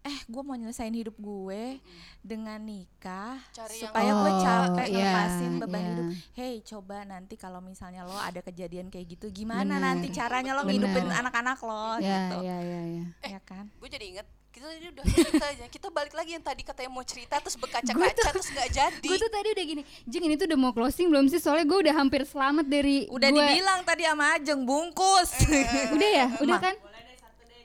eh 0.03 0.19
gue 0.25 0.43
mau 0.43 0.53
nyelesain 0.53 0.91
hidup 0.91 1.15
gue 1.15 1.79
dengan 2.21 2.59
nikah 2.59 3.39
Cari 3.51 3.77
yang 3.77 3.87
supaya 3.87 4.11
gue 4.13 4.31
Oh, 4.33 4.41
capek 4.41 4.87
iya, 4.89 4.99
ngelepasin 4.99 5.53
beban 5.57 5.79
iya. 5.79 5.89
hidup. 5.89 6.07
Hey 6.33 6.55
coba 6.61 6.97
nanti 7.05 7.35
kalau 7.37 7.61
misalnya 7.61 8.03
lo 8.03 8.17
ada 8.17 8.41
kejadian 8.41 8.87
kayak 8.89 9.07
gitu 9.09 9.31
gimana 9.31 9.63
Bener. 9.73 9.83
nanti 9.85 10.11
caranya 10.11 10.53
lo 10.53 10.63
ngidupin 10.65 11.07
anak-anak 11.09 11.59
lo 11.61 11.99
Ya, 11.99 12.19
gitu. 12.27 12.37
ya, 12.41 12.57
ya, 12.59 12.81
ya. 12.93 13.05
ya 13.29 13.41
kan? 13.41 13.71
gue 13.71 13.89
jadi 13.89 14.07
inget 14.09 14.27
kita 14.51 14.69
tadi 14.69 14.85
udah 14.87 15.05
cerita 15.07 15.45
aja. 15.49 15.65
Kita 15.67 15.89
balik 15.89 16.13
lagi 16.13 16.31
yang 16.31 16.45
tadi 16.45 16.61
katanya 16.61 16.91
mau 16.91 17.01
cerita 17.03 17.41
terus 17.41 17.57
berkaca-kaca 17.57 18.23
terus 18.29 18.49
nggak 18.49 18.69
jadi. 18.71 19.01
Gue 19.03 19.17
tuh 19.17 19.33
tadi 19.33 19.49
udah 19.51 19.65
gini, 19.65 19.83
Jeng 20.05 20.25
ini 20.25 20.37
tuh 20.37 20.45
udah 20.45 20.59
mau 20.61 20.73
closing 20.73 21.09
belum 21.09 21.25
sih? 21.27 21.39
Soalnya 21.39 21.65
gue 21.65 21.79
udah 21.81 21.95
hampir 21.95 22.21
selamat 22.23 22.67
dari 22.67 23.09
udah 23.09 23.29
gua- 23.29 23.49
dibilang 23.49 23.81
tadi 23.81 24.05
sama 24.05 24.37
Ajeng 24.37 24.61
bungkus. 24.63 25.31
Udah 25.97 26.11
ya, 26.11 26.27
udah 26.37 26.53
Ma- 26.53 26.61
kan? 26.61 26.75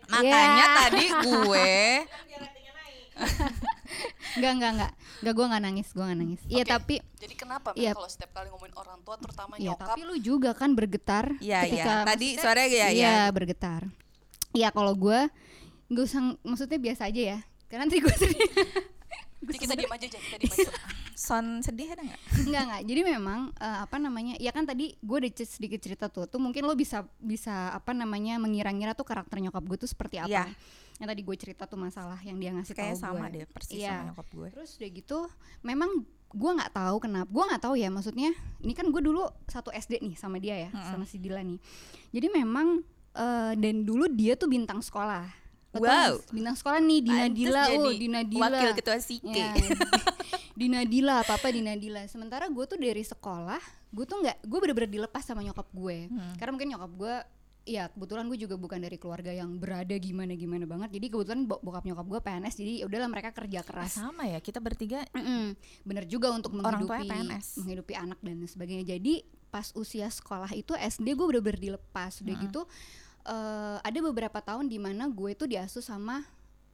Makanya 0.08 0.66
Ya. 0.66 0.76
tadi 0.80 1.06
gue 1.22 1.72
Enggak, 4.38 4.52
enggak, 4.54 4.72
enggak. 4.72 4.92
Enggak 5.18 5.34
gue 5.34 5.46
enggak 5.50 5.64
nangis, 5.64 5.88
gue 5.90 6.04
enggak 6.06 6.20
nangis. 6.20 6.42
Iya, 6.46 6.62
Oke. 6.62 6.70
tapi 6.70 6.96
jadi 7.18 7.34
kenapa 7.34 7.68
Iya. 7.74 7.92
kalau 7.92 8.06
setiap 8.06 8.32
kali 8.32 8.48
ngomongin 8.48 8.76
orang 8.78 9.00
tua 9.02 9.16
terutama 9.18 9.54
Iya, 9.58 9.74
nyokap 9.74 9.88
tapi 9.90 10.02
lu 10.06 10.16
juga 10.20 10.52
kan 10.54 10.70
bergetar 10.72 11.26
Iya, 11.42 11.66
ketika 11.66 11.94
iya. 11.96 12.06
Tadi 12.06 12.28
suaranya 12.38 12.70
ya, 12.70 12.88
Iya, 12.88 13.10
ya. 13.10 13.34
bergetar. 13.34 13.82
Iya, 14.54 14.70
kalau 14.70 14.94
gue 14.94 15.20
gak 15.90 16.04
usah 16.06 16.22
maksudnya 16.44 16.78
biasa 16.78 17.10
aja 17.10 17.22
ya. 17.34 17.40
Karena 17.66 17.84
nanti 17.84 17.98
gue 17.98 18.14
sedih. 18.14 18.50
Jadi 19.48 19.58
kita 19.58 19.74
diem 19.76 19.90
aja 19.90 20.06
aja 20.06 20.20
kita 20.20 20.36
diem 20.38 20.52
aja 20.54 20.72
son 21.18 21.46
sedih 21.60 21.90
ada 21.90 22.04
nggak 22.04 22.22
Enggak, 22.46 22.62
enggak. 22.64 22.82
Jadi 22.86 23.02
memang 23.04 23.40
eh, 23.54 23.80
apa 23.82 23.98
namanya? 23.98 24.36
Ya 24.38 24.52
kan 24.52 24.64
tadi 24.64 24.94
gue 24.96 25.18
udah 25.18 25.32
sedikit 25.34 25.82
cerita 25.82 26.06
tuh. 26.08 26.30
Tuh 26.30 26.38
mungkin 26.38 26.62
lo 26.62 26.78
bisa 26.78 27.02
bisa 27.18 27.74
apa 27.74 27.92
namanya 27.92 28.38
mengira-ngira 28.38 28.94
tuh 28.94 29.04
karakter 29.04 29.42
nyokap 29.42 29.66
gue 29.66 29.78
tuh 29.82 29.90
seperti 29.90 30.22
apa. 30.22 30.30
Iya. 30.30 30.46
yang 30.98 31.14
tadi 31.14 31.22
gue 31.22 31.36
cerita 31.38 31.70
tuh 31.70 31.78
masalah 31.78 32.18
yang 32.26 32.42
dia 32.42 32.50
ngasih 32.54 32.74
kayak 32.74 32.98
tahu 32.98 33.02
sama 33.06 33.30
gue 33.30 33.38
deh 33.38 33.46
persis 33.46 33.78
Iya. 33.78 34.02
sama 34.02 34.06
nyokap 34.10 34.28
gue 34.34 34.48
Terus 34.50 34.70
udah 34.78 34.90
gitu, 34.94 35.20
memang 35.62 35.90
gue 36.28 36.52
nggak 36.58 36.72
tahu 36.74 36.96
kenapa. 36.98 37.28
Gue 37.30 37.44
nggak 37.46 37.62
tahu 37.62 37.76
ya, 37.78 37.90
maksudnya 37.90 38.30
ini 38.60 38.74
kan 38.74 38.86
gue 38.90 39.02
dulu 39.02 39.22
satu 39.46 39.70
SD 39.70 40.02
nih 40.02 40.14
sama 40.14 40.38
dia 40.38 40.58
ya, 40.58 40.70
Mm-mm. 40.74 40.90
sama 40.90 41.06
si 41.06 41.18
Dila 41.18 41.42
nih. 41.42 41.62
Jadi 42.10 42.28
memang 42.34 42.82
eh, 43.14 43.54
dan 43.54 43.76
dulu 43.82 44.10
dia 44.10 44.34
tuh 44.34 44.50
bintang 44.50 44.82
sekolah. 44.82 45.26
Wow. 45.80 46.14
bintang 46.30 46.56
sekolah 46.56 46.80
nih 46.80 47.00
Dina 47.02 47.18
Pantes 47.24 47.36
Dila, 47.36 47.64
oh 47.76 47.92
Dina 47.92 48.22
Dila. 48.22 48.44
wakil 48.48 48.70
ketua 48.74 48.98
Sike 48.98 49.30
Ya, 49.30 49.52
Dina 50.54 50.82
Dila, 50.84 51.22
apa 51.22 51.34
apa 51.34 51.48
Dina 51.48 51.74
Dila. 51.74 52.02
Sementara 52.06 52.48
gue 52.48 52.66
tuh 52.66 52.76
dari 52.76 53.02
sekolah, 53.02 53.62
gue 53.88 54.04
tuh 54.04 54.18
nggak, 54.18 54.38
gue 54.42 54.60
bener-bener 54.60 54.90
dilepas 54.92 55.22
sama 55.22 55.40
nyokap 55.40 55.70
gue. 55.72 56.08
Hmm. 56.08 56.34
Karena 56.36 56.52
mungkin 56.52 56.70
nyokap 56.70 56.92
gue 56.92 57.16
ya 57.64 57.84
kebetulan 57.90 58.24
gue 58.26 58.40
juga 58.40 58.56
bukan 58.56 58.80
dari 58.80 58.96
keluarga 58.96 59.28
yang 59.30 59.60
berada 59.60 59.92
gimana 59.94 60.32
gimana 60.34 60.64
banget 60.64 60.88
jadi 60.90 61.12
kebetulan 61.12 61.44
bo- 61.44 61.60
bokap 61.60 61.84
nyokap 61.84 62.08
gue 62.08 62.20
PNS 62.22 62.56
jadi 62.56 62.72
ya 62.80 62.86
udahlah 62.88 63.12
mereka 63.12 63.36
kerja 63.36 63.60
Ah, 63.60 63.66
keras 63.68 63.92
sama 63.94 64.24
ya 64.24 64.40
kita 64.40 64.64
bertiga 64.64 65.04
Mm-mm. 65.12 65.52
bener 65.84 66.08
juga 66.08 66.32
untuk 66.32 66.56
menghidupi 66.56 67.04
PNS. 67.04 67.60
menghidupi 67.60 67.92
anak 67.92 68.24
dan 68.24 68.40
sebagainya 68.42 68.88
jadi 68.88 69.20
pas 69.46 69.76
usia 69.76 70.08
sekolah 70.08 70.48
itu 70.54 70.72
SD 70.72 71.12
gue 71.12 71.28
bener-bener 71.28 71.60
dilepas 71.60 72.16
udah 72.18 72.36
gitu 72.40 72.62
eh, 73.28 73.78
ada 73.84 74.00
beberapa 74.00 74.40
tahun 74.40 74.72
di 74.72 74.80
mana 74.80 75.12
gue 75.12 75.36
tuh 75.36 75.52
diasuh 75.52 75.84
sama 75.84 76.24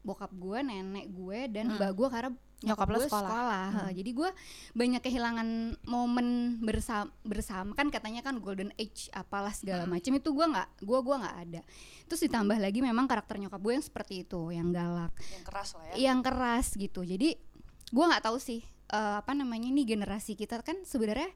bokap 0.04 0.32
gue 0.36 0.60
nenek 0.62 1.10
gue 1.16 1.40
dan 1.50 1.74
mbak 1.80 1.92
gue 1.96 2.08
karena 2.12 2.32
Nyokap 2.64 2.88
lo 2.96 2.98
gue 3.04 3.12
sekolah. 3.12 3.68
Heeh, 3.76 3.92
jadi 4.00 4.10
gue 4.16 4.30
banyak 4.72 5.02
kehilangan 5.04 5.48
momen 5.84 6.60
bersama 6.64 7.12
bersama 7.28 7.76
kan 7.76 7.92
katanya 7.92 8.24
kan 8.24 8.40
golden 8.40 8.72
age 8.80 9.12
apalah 9.12 9.52
segala 9.52 9.84
macam 9.84 10.16
itu 10.16 10.30
gue 10.32 10.46
nggak 10.48 10.70
gue 10.80 11.00
gua 11.04 11.16
nggak 11.28 11.38
ada. 11.44 11.62
Terus 12.08 12.22
ditambah 12.24 12.58
lagi 12.64 12.80
memang 12.80 13.04
karakter 13.04 13.36
nyokap 13.36 13.60
gue 13.60 13.74
yang 13.76 13.84
seperti 13.84 14.24
itu 14.24 14.56
yang 14.56 14.72
galak. 14.72 15.12
Yang 15.36 15.44
keras 15.44 15.70
lah 15.76 15.86
ya. 15.92 15.94
Yang 16.00 16.20
keras 16.24 16.68
gitu. 16.80 17.02
Jadi 17.04 17.30
gue 17.92 18.06
nggak 18.08 18.24
tahu 18.24 18.38
sih 18.40 18.64
eh, 18.96 19.16
apa 19.20 19.32
namanya 19.36 19.68
nih 19.68 19.86
generasi 20.00 20.40
kita 20.40 20.64
kan 20.64 20.88
sebenarnya 20.88 21.28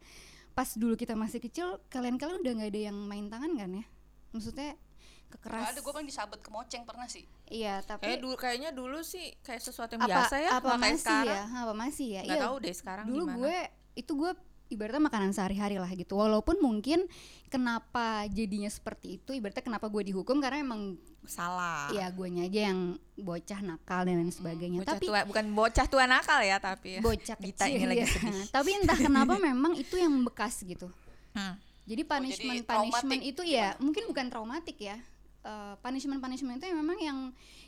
pas 0.55 0.74
dulu 0.79 0.95
kita 0.95 1.13
masih 1.13 1.43
kecil 1.43 1.83
kalian-kalian 1.91 2.39
udah 2.39 2.53
nggak 2.55 2.71
ada 2.71 2.81
yang 2.88 2.97
main 3.03 3.27
tangan 3.27 3.51
kan 3.59 3.69
ya? 3.83 3.86
Maksudnya 4.31 4.79
Kekeras. 5.27 5.72
Ada 5.72 5.79
gue 5.79 5.91
paling 5.91 6.07
disabet 6.07 6.39
ke 6.39 6.50
moceng 6.50 6.84
pernah 6.84 7.03
sih. 7.05 7.27
Iya 7.48 7.79
tapi 7.81 8.07
kayak 8.07 8.19
dulu 8.19 8.36
kayaknya 8.36 8.69
dulu 8.72 9.00
sih 9.01 9.36
kayak 9.41 9.60
sesuatu 9.60 9.93
yang 9.93 10.03
apa 10.03 10.12
biasa 10.24 10.36
ya 10.39 10.50
apa 10.55 10.72
masih 10.75 11.00
sekarang. 11.00 11.27
ya? 11.27 11.43
Apa 11.57 11.74
masih 11.75 12.07
ya? 12.07 12.22
Nggak 12.24 12.31
Iya, 12.34 12.46
tahu 12.48 12.55
deh 12.60 12.75
sekarang 12.75 13.05
dulu 13.05 13.24
gimana. 13.24 13.36
gue 13.38 13.55
itu 13.96 14.12
gue 14.13 14.31
ibaratnya 14.67 15.00
makanan 15.01 15.31
sehari-hari 15.31 15.77
lah 15.77 15.91
gitu. 15.91 16.13
Walaupun 16.13 16.60
mungkin 16.60 17.07
kenapa 17.48 18.27
jadinya 18.27 18.67
seperti 18.67 19.15
itu 19.15 19.31
ibaratnya 19.31 19.63
kenapa 19.63 19.88
gue 19.88 20.03
dihukum 20.05 20.39
karena 20.39 20.60
emang 20.60 20.96
salah. 21.24 21.91
ya 21.91 22.07
guanya 22.07 22.48
aja 22.48 22.72
yang 22.72 22.96
bocah 23.15 23.60
nakal 23.60 24.07
dan 24.07 24.15
lain 24.17 24.31
sebagainya. 24.31 24.79
bocah 24.79 24.96
tapi 24.96 25.05
tua 25.07 25.19
bukan 25.27 25.46
bocah 25.51 25.86
tua 25.86 26.07
nakal 26.07 26.39
ya 26.39 26.55
tapi 26.55 27.00
ya. 27.00 27.01
bocah 27.03 27.36
Gita 27.36 27.67
kecil 27.67 27.75
ini 27.75 27.86
lagi 27.86 28.00
ya. 28.00 28.07
sedih. 28.07 28.46
tapi 28.55 28.69
entah 28.79 28.96
kenapa 28.96 29.36
memang 29.51 29.75
itu 29.75 30.00
yang 30.00 30.12
membekas 30.12 30.63
gitu. 30.63 30.88
Hmm. 31.36 31.60
jadi 31.84 32.03
Oh, 32.03 32.03
jadi 32.03 32.03
punishment 32.03 32.63
traumatik 32.63 32.91
punishment 33.00 33.22
itu 33.24 33.41
ya 33.43 33.75
mungkin 33.79 34.03
bukan 34.07 34.25
traumatik 34.27 34.75
ya 34.79 35.00
punishment 35.79 36.19
punishment 36.19 36.59
itu 36.59 36.67
yang 36.69 36.79
memang 36.83 36.97
yang 36.99 37.19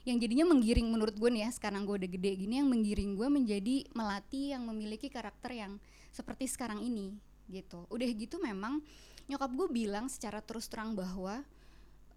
yang 0.04 0.18
jadinya 0.20 0.46
menggiring 0.52 0.88
menurut 0.92 1.16
gue 1.16 1.30
nih 1.32 1.48
ya 1.48 1.50
sekarang 1.56 1.88
gue 1.88 1.96
udah 1.96 2.10
gede 2.10 2.32
gini 2.36 2.60
yang 2.60 2.68
menggiring 2.68 3.16
gue 3.16 3.28
menjadi 3.28 3.76
melati 3.96 4.52
yang 4.52 4.68
memiliki 4.68 5.08
karakter 5.08 5.56
yang 5.56 5.80
seperti 6.12 6.50
sekarang 6.50 6.84
ini 6.84 7.16
gitu. 7.48 7.86
Udah 7.90 8.08
gitu 8.12 8.38
memang 8.42 8.84
nyokap 9.30 9.52
gue 9.54 9.68
bilang 9.70 10.10
secara 10.10 10.42
terus 10.42 10.68
terang 10.68 10.98
bahwa 10.98 11.42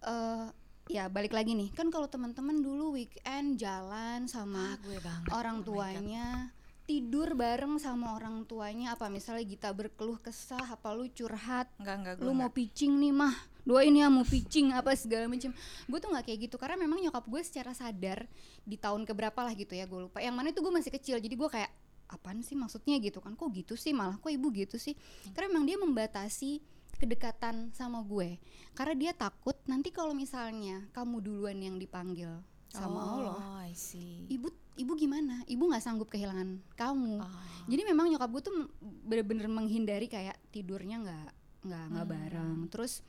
eh 0.03 0.47
ya 0.91 1.07
balik 1.07 1.31
lagi 1.31 1.55
nih 1.55 1.71
kan 1.71 1.87
kalau 1.87 2.11
teman-teman 2.11 2.59
dulu 2.59 2.99
weekend 2.99 3.55
jalan 3.55 4.27
sama 4.27 4.75
Ah, 4.75 4.79
gue 4.83 4.99
banget. 4.99 5.31
orang 5.31 5.57
Oh 5.63 5.65
tuanya 5.71 6.51
tidur 6.83 7.33
bareng 7.33 7.79
sama 7.79 8.15
orang 8.15 8.43
tuanya. 8.43 8.95
Apa 8.95 9.07
misalnya 9.07 9.43
Gita 9.47 9.69
berkeluh 9.71 10.19
kesah 10.19 10.63
apa 10.63 10.91
lu 10.91 11.07
curhat 11.11 11.71
enggak 11.79 11.95
enggak 11.99 12.15
lu 12.23 12.31
mau 12.35 12.51
pitching 12.51 12.99
nih 12.99 13.13
mah. 13.15 13.35
Doain 13.63 13.95
ya 13.95 14.11
mau 14.11 14.27
pitching 14.27 14.75
apa 14.75 14.91
segala 14.99 15.31
macam 15.31 15.55
gue 15.87 15.99
tuh 16.03 16.09
nggak 16.11 16.25
kayak 16.27 16.39
gitu 16.51 16.59
karena 16.59 16.75
memang 16.75 16.99
nyokap 16.99 17.23
gue 17.23 17.41
secara 17.47 17.71
sadar 17.71 18.27
di 18.67 18.75
tahun 18.75 19.07
keberapa 19.07 19.39
lah 19.39 19.55
gitu 19.55 19.71
ya 19.71 19.87
gue 19.87 20.11
lupa. 20.11 20.19
Yang 20.19 20.35
mana 20.35 20.47
itu 20.51 20.59
gue 20.59 20.73
masih 20.75 20.91
kecil 20.91 21.15
jadi 21.23 21.31
gue 21.31 21.49
kayak 21.49 21.71
apaan 22.11 22.43
sih 22.43 22.53
maksudnya? 22.59 22.99
gitu 22.99 23.23
kan. 23.23 23.33
Kok 23.33 23.49
gitu 23.55 23.73
sih? 23.79 23.95
Malah 23.95 24.19
kok 24.19 24.29
ibu 24.29 24.51
gitu 24.51 24.75
sih? 24.75 24.93
Karena 25.31 25.55
memang 25.55 25.65
dia 25.65 25.77
membatasi 25.79 26.59
kedekatan 26.99 27.71
sama 27.71 28.03
gue. 28.03 28.37
Karena 28.75 28.95
dia 28.99 29.11
takut 29.15 29.55
nanti 29.65 29.89
kalau 29.89 30.11
misalnya 30.11 30.83
kamu 30.91 31.23
duluan 31.23 31.57
yang 31.57 31.79
dipanggil 31.79 32.43
sama 32.73 32.99
Allah 33.05 33.37
oh, 33.37 33.61
I 33.61 33.77
see. 33.77 34.25
ibu 34.33 34.49
ibu 34.75 34.93
gimana 34.93 35.45
ibu 35.45 35.63
nggak 35.63 35.79
sanggup 35.79 36.07
kehilangan 36.07 36.57
kamu 36.73 37.17
Oh. 37.17 37.29
jadi 37.65 37.81
memang 37.85 38.09
nyokap 38.09 38.29
gue 38.29 38.41
tuh 38.43 38.55
bener-bener 39.03 39.45
menghindari 39.47 40.05
kayak 40.05 40.37
tidurnya 40.49 40.97
nggak 40.99 41.29
nggak 41.63 41.83
nggak 41.89 42.05
Hmm. 42.05 42.13
bareng 42.13 42.57
terus 42.67 43.05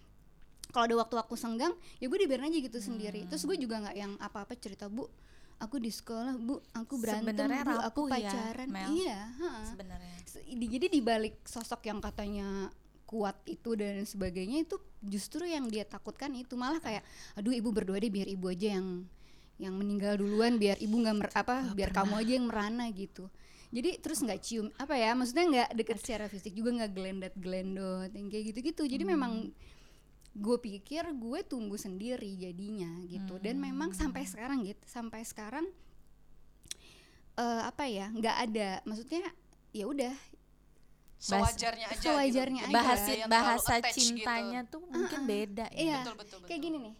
kalau 0.70 0.84
ada 0.84 0.96
waktu-waktu 1.00 1.34
senggang 1.34 1.72
ya 1.96 2.06
gue 2.06 2.18
dibiarin 2.18 2.46
aja 2.46 2.58
gitu 2.60 2.78
sendiri 2.78 3.24
terus 3.26 3.42
Hmm. 3.42 3.50
gue 3.50 3.58
juga 3.60 3.80
nggak 3.80 3.96
yang 3.96 4.12
apa-apa 4.18 4.54
cerita 4.54 4.86
bu 4.86 5.08
aku 5.56 5.78
di 5.78 5.88
sekolah 5.88 6.34
bu 6.36 6.58
aku 6.72 6.94
berantem 6.96 7.30
Sebenarnya 7.30 7.62
bu 7.64 7.76
aku 7.80 8.00
ya, 8.04 8.12
pacaran 8.12 8.68
Mel. 8.68 8.88
iya 8.92 9.18
sebenarnya 9.64 10.14
Se- 10.24 10.44
di- 10.44 10.68
jadi 10.68 10.86
dibalik 10.88 11.40
sosok 11.42 11.80
yang 11.84 11.98
katanya 11.98 12.68
kuat 13.04 13.36
itu 13.46 13.72
dan 13.72 14.02
sebagainya 14.02 14.62
itu 14.62 14.76
justru 15.00 15.44
yang 15.44 15.66
dia 15.66 15.84
takutkan 15.84 16.32
itu 16.32 16.54
malah 16.54 16.78
kayak 16.78 17.04
aduh 17.34 17.52
ibu 17.52 17.70
berdoa 17.70 17.96
deh 17.96 18.08
biar 18.08 18.26
ibu 18.26 18.48
aja 18.48 18.74
yang 18.74 19.06
yang 19.58 19.74
meninggal 19.78 20.18
duluan 20.18 20.58
biar 20.58 20.74
ibu 20.82 20.98
nggak 20.98 21.16
mer- 21.16 21.34
apa 21.34 21.70
biar 21.74 21.94
kamu 21.94 22.14
aja 22.18 22.32
yang 22.34 22.46
merana 22.50 22.90
gitu. 22.90 23.30
Jadi 23.74 23.98
terus 23.98 24.22
nggak 24.22 24.40
cium 24.42 24.66
apa 24.78 24.94
ya 24.94 25.14
maksudnya 25.18 25.44
nggak 25.50 25.68
deket 25.78 25.98
secara 26.02 26.26
fisik 26.30 26.54
juga 26.54 26.74
nggak 26.74 26.92
gelendat 26.94 27.34
gelendot 27.34 28.10
yang 28.14 28.30
kayak 28.30 28.54
gitu 28.54 28.58
gitu 28.70 28.82
jadi 28.86 29.02
memang 29.02 29.50
gue 30.34 30.58
pikir 30.58 31.06
gue 31.14 31.40
tumbuh 31.46 31.78
sendiri 31.78 32.34
jadinya 32.34 32.90
gitu. 33.06 33.38
Dan 33.38 33.62
memang 33.62 33.94
sampai 33.94 34.26
sekarang 34.26 34.66
gitu 34.66 34.82
sampai 34.86 35.22
sekarang 35.22 35.66
eh 37.34 37.62
apa 37.66 37.86
ya 37.90 38.10
nggak 38.10 38.36
ada 38.50 38.70
maksudnya 38.82 39.22
ya 39.70 39.86
udah. 39.86 40.14
Sewajarnya 41.24 41.88
aja 41.88 42.02
sewajarnya 42.04 42.62
gitu. 42.68 42.74
aja. 42.74 42.78
Bahasa 42.84 43.10
yang 43.16 43.30
bahasa 43.30 43.74
cintanya 43.94 44.60
gitu. 44.66 44.76
tuh 44.76 44.82
mungkin 44.92 45.20
beda 45.24 45.66
ya. 45.72 45.78
Iya. 45.78 45.98
betul 46.02 46.14
betul 46.18 46.38
betul. 46.42 46.48
kayak 46.50 46.60
gini 46.62 46.76
nih. 46.90 46.94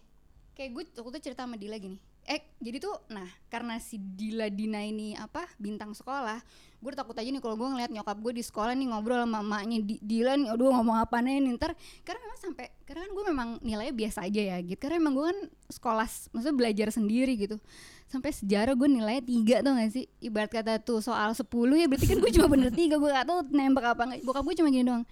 Kayak 0.55 0.69
gue 0.71 0.83
waktu 1.03 1.11
itu 1.19 1.23
cerita 1.29 1.43
sama 1.43 1.59
Dila 1.59 1.75
gini 1.75 1.99
eh 2.25 2.41
jadi 2.57 2.81
tuh 2.81 2.95
nah 3.13 3.29
karena 3.53 3.77
si 3.77 4.01
Dila 4.01 4.49
Dina 4.49 4.81
ini 4.81 5.13
apa 5.13 5.45
bintang 5.61 5.93
sekolah 5.93 6.41
gue 6.85 6.93
takut 6.93 7.17
aja 7.17 7.25
nih 7.25 7.41
kalau 7.41 7.57
gue 7.57 7.65
ngeliat 7.65 7.89
nyokap 7.89 8.17
gue 8.21 8.33
di 8.37 8.43
sekolah 8.45 8.77
nih 8.77 8.93
ngobrol 8.93 9.25
sama 9.25 9.41
emaknya 9.41 9.81
Di- 9.81 10.01
Dila 10.05 10.37
nih 10.37 10.53
aduh 10.53 10.69
ngomong 10.69 11.01
apa 11.01 11.17
nih 11.17 11.41
ntar. 11.57 11.73
Karena 12.05 12.19
memang 12.21 12.37
sampai 12.37 12.65
karena 12.85 13.09
kan 13.09 13.11
gue 13.17 13.23
memang 13.25 13.49
nilainya 13.65 13.93
biasa 13.97 14.29
aja 14.29 14.41
ya 14.53 14.57
gitu. 14.61 14.77
Karena 14.77 15.01
emang 15.01 15.17
gue 15.17 15.25
kan 15.25 15.39
sekolah 15.73 16.05
maksudnya 16.05 16.53
belajar 16.53 16.87
sendiri 16.93 17.33
gitu. 17.41 17.57
Sampai 18.05 18.37
sejarah 18.37 18.77
gue 18.77 18.85
nilainya 18.85 19.23
tiga 19.25 19.55
tuh 19.65 19.73
gak 19.73 19.91
sih? 19.97 20.05
Ibarat 20.21 20.51
kata 20.53 20.77
tuh 20.77 21.01
soal 21.01 21.33
10 21.33 21.41
ya 21.73 21.89
berarti 21.89 22.05
kan 22.05 22.17
gue 22.21 22.31
cuma 22.37 22.47
bener 22.53 22.69
tiga 22.69 23.01
gue 23.01 23.09
gak 23.09 23.25
tahu 23.25 23.39
nembak 23.49 23.97
apa 23.97 24.01
enggak 24.05 24.21
bokap 24.21 24.45
gue 24.45 24.55
cuma 24.61 24.69
gini 24.69 24.85
doang 24.85 25.05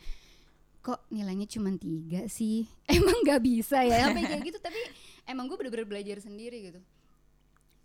kok 0.84 1.00
nilainya 1.10 1.48
cuma 1.50 1.74
tiga 1.74 2.27
sih? 2.29 2.70
Emang 2.91 3.17
nggak 3.25 3.41
bisa 3.41 3.82
ya 3.82 4.12
sampai 4.12 4.29
kayak 4.29 4.41
gitu 4.46 4.60
tapi 4.62 4.77
emang 5.24 5.48
gue 5.48 5.55
bener-bener 5.55 5.88
belajar 5.88 6.20
sendiri 6.20 6.60
gitu 6.60 6.79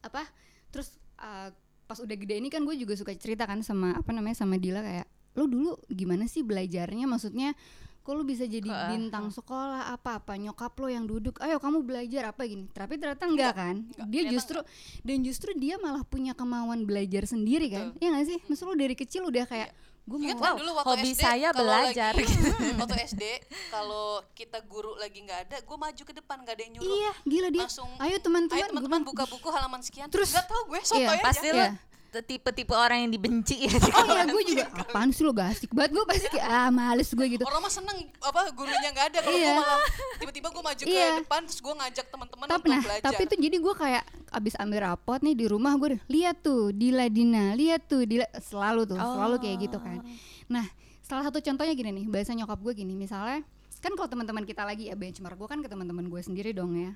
apa 0.04 0.22
terus 0.68 0.96
uh, 1.18 1.50
pas 1.88 1.98
udah 1.98 2.16
gede 2.20 2.36
ini 2.36 2.52
kan 2.52 2.62
gue 2.68 2.76
juga 2.76 2.92
suka 2.94 3.16
cerita 3.16 3.48
kan 3.48 3.64
sama 3.64 3.96
apa 3.96 4.12
namanya 4.12 4.44
sama 4.44 4.60
Dila 4.60 4.84
kayak 4.84 5.08
lu 5.38 5.46
dulu 5.46 5.72
gimana 5.86 6.26
sih 6.26 6.42
belajarnya? 6.42 7.06
Maksudnya 7.06 7.54
kok 8.02 8.16
lu 8.16 8.24
bisa 8.26 8.48
jadi 8.48 8.66
bintang 8.90 9.30
sekolah? 9.30 9.94
Apa 9.94 10.18
apa? 10.18 10.34
Nyokap 10.34 10.74
lo 10.82 10.90
yang 10.90 11.06
duduk 11.06 11.38
ayo 11.38 11.62
kamu 11.62 11.86
belajar 11.86 12.34
apa 12.34 12.42
gini. 12.44 12.66
Tapi 12.74 12.98
ternyata 12.98 13.24
enggak 13.30 13.54
kan? 13.54 13.76
Enggak, 13.86 14.08
dia 14.10 14.22
justru 14.26 14.58
dan 15.06 15.18
justru 15.22 15.50
dia 15.54 15.78
malah 15.78 16.02
punya 16.02 16.34
kemauan 16.34 16.82
belajar 16.82 17.30
sendiri 17.30 17.70
kan? 17.70 17.94
Ya 18.02 18.10
nggak 18.10 18.26
sih? 18.26 18.38
Maksud 18.50 18.66
lu 18.66 18.74
dari 18.74 18.98
kecil 18.98 19.22
udah 19.30 19.46
kayak 19.46 19.70
gue 20.08 20.16
mau 20.18 20.28
Wow, 20.30 20.40
kan 20.40 20.52
dulu 20.56 20.70
waktu 20.72 20.88
hobi 20.90 21.10
SD, 21.10 21.20
saya 21.20 21.48
kalau 21.52 21.68
belajar. 21.68 22.12
lagi, 22.12 22.34
waktu 22.80 22.96
SD 23.04 23.22
kalau 23.68 24.06
kita 24.32 24.58
guru 24.64 24.96
lagi 24.96 25.18
nggak 25.20 25.40
ada 25.44 25.56
gue 25.60 25.76
maju 25.76 26.02
ke 26.02 26.14
depan 26.14 26.36
nggak 26.40 26.54
ada 26.56 26.62
yang 26.64 26.72
nyuruh. 26.74 26.88
Iya 26.90 27.12
gila 27.22 27.48
dia. 27.50 27.60
Langsung 27.62 27.90
ayo 27.94 28.16
teman-teman 28.18 28.68
bilang, 28.72 29.02
buka 29.04 29.24
buku 29.26 29.48
halaman 29.48 29.80
sekian 29.80 30.08
Terus- 30.08 30.32
nggak 30.32 30.48
tahu 30.48 30.62
gue 30.66 30.80
soto 30.80 30.98
iya, 30.98 31.12
aja. 31.12 31.22
pasti 31.22 31.46
Iya. 31.46 31.76
Tipe-tipe 32.10 32.72
orang 32.72 33.04
yang 33.04 33.12
dibenci 33.12 33.68
ya 33.68 33.76
Oh 33.98 34.04
iya 34.06 34.24
gue 34.24 34.42
juga 34.42 34.64
apaan 34.72 35.12
sih 35.12 35.20
lo 35.20 35.30
gak 35.30 35.52
asik 35.52 35.70
banget 35.70 35.92
gue 35.92 36.04
pasti 36.04 36.26
kayak 36.30 36.46
ah 36.46 36.68
males 36.68 37.04
gue 37.06 37.26
gitu. 37.28 37.44
orang 37.44 37.60
mah 37.60 37.68
seneng 37.68 37.98
apa 38.18 38.40
gurunya 38.50 38.88
nggak 38.88 39.06
ada 39.08 39.18
kalau 39.20 39.36
Iya. 39.36 39.46
gue 39.46 39.60
malah 39.60 39.80
tiba-tiba 40.16 40.48
gue 40.48 40.62
maju 40.64 40.82
Iya. 40.82 41.06
ke 41.06 41.20
depan 41.22 41.40
terus 41.44 41.60
gue 41.60 41.74
ngajak 41.76 42.06
teman-teman 42.08 42.46
untuk 42.46 42.64
nah 42.64 42.80
belajar 42.80 43.04
tapi 43.04 43.20
itu 43.22 43.34
jadi 43.38 43.56
gue 43.58 43.74
kayak 43.76 44.04
abis 44.30 44.54
ambil 44.56 44.78
rapot 44.82 45.20
nih 45.20 45.34
di 45.34 45.46
rumah 45.46 45.72
gue 45.76 45.88
lihat 46.06 46.36
tuh 46.40 46.72
Dila 46.72 47.06
Dina 47.06 47.52
lihat 47.52 47.84
tuh 47.84 48.02
Dila 48.02 48.24
selalu 48.38 48.84
tuh 48.86 48.96
selalu 48.96 49.36
kayak 49.38 49.56
gitu 49.62 49.78
kan. 49.78 50.00
Nah 50.46 50.64
salah 51.00 51.24
satu 51.24 51.38
contohnya 51.38 51.72
gini 51.72 51.92
nih 51.94 52.06
bahasa 52.06 52.32
nyokap 52.32 52.56
gue 52.58 52.72
gini 52.78 52.92
misalnya 52.92 53.44
kan 53.78 53.92
kalau 53.92 54.08
teman-teman 54.08 54.42
kita 54.42 54.64
lagi 54.64 54.88
ya 54.88 54.96
benchmark 54.96 55.36
gue 55.36 55.46
kan 55.46 55.60
ke 55.60 55.68
teman-teman 55.68 56.08
gue 56.08 56.20
sendiri 56.20 56.52
dong 56.52 56.72
ya. 56.72 56.92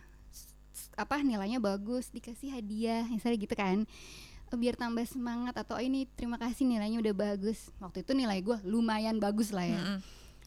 Apa 0.94 1.20
nilainya 1.20 1.56
bagus 1.56 2.08
dikasih 2.08 2.52
hadiah 2.52 3.04
misalnya 3.06 3.36
gitu 3.38 3.52
kan 3.52 3.84
biar 4.54 4.74
tambah 4.74 5.02
semangat 5.02 5.54
atau 5.54 5.74
"Oh, 5.74 5.82
ini 5.82 6.04
terima 6.08 6.36
kasih 6.36 6.64
nilainya 6.64 6.98
udah 6.98 7.14
bagus. 7.14 7.70
Waktu 7.76 8.00
itu 8.00 8.12
nilai 8.12 8.38
gue 8.38 8.56
lumayan 8.62 9.16
bagus 9.16 9.50
lah 9.50 9.64
ya. 9.64 9.78
Mm-mm. 9.78 10.00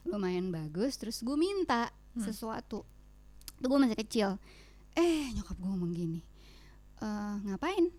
lumayan 0.06 0.48
bagus 0.48 0.94
terus 0.94 1.18
gue 1.18 1.34
minta 1.34 1.90
Hmm. 2.12 2.22
sesuatu. 2.22 2.86
Itu 3.54 3.66
gue 3.66 3.76
masih 3.76 3.98
kecil. 3.98 4.28
Eh 4.92 5.28
nyokap 5.32 5.54
gue 5.54 5.66
ngomong 5.66 5.90
gini 5.90 6.20
"Eh, 6.96 7.34
ngapain? 7.44 7.90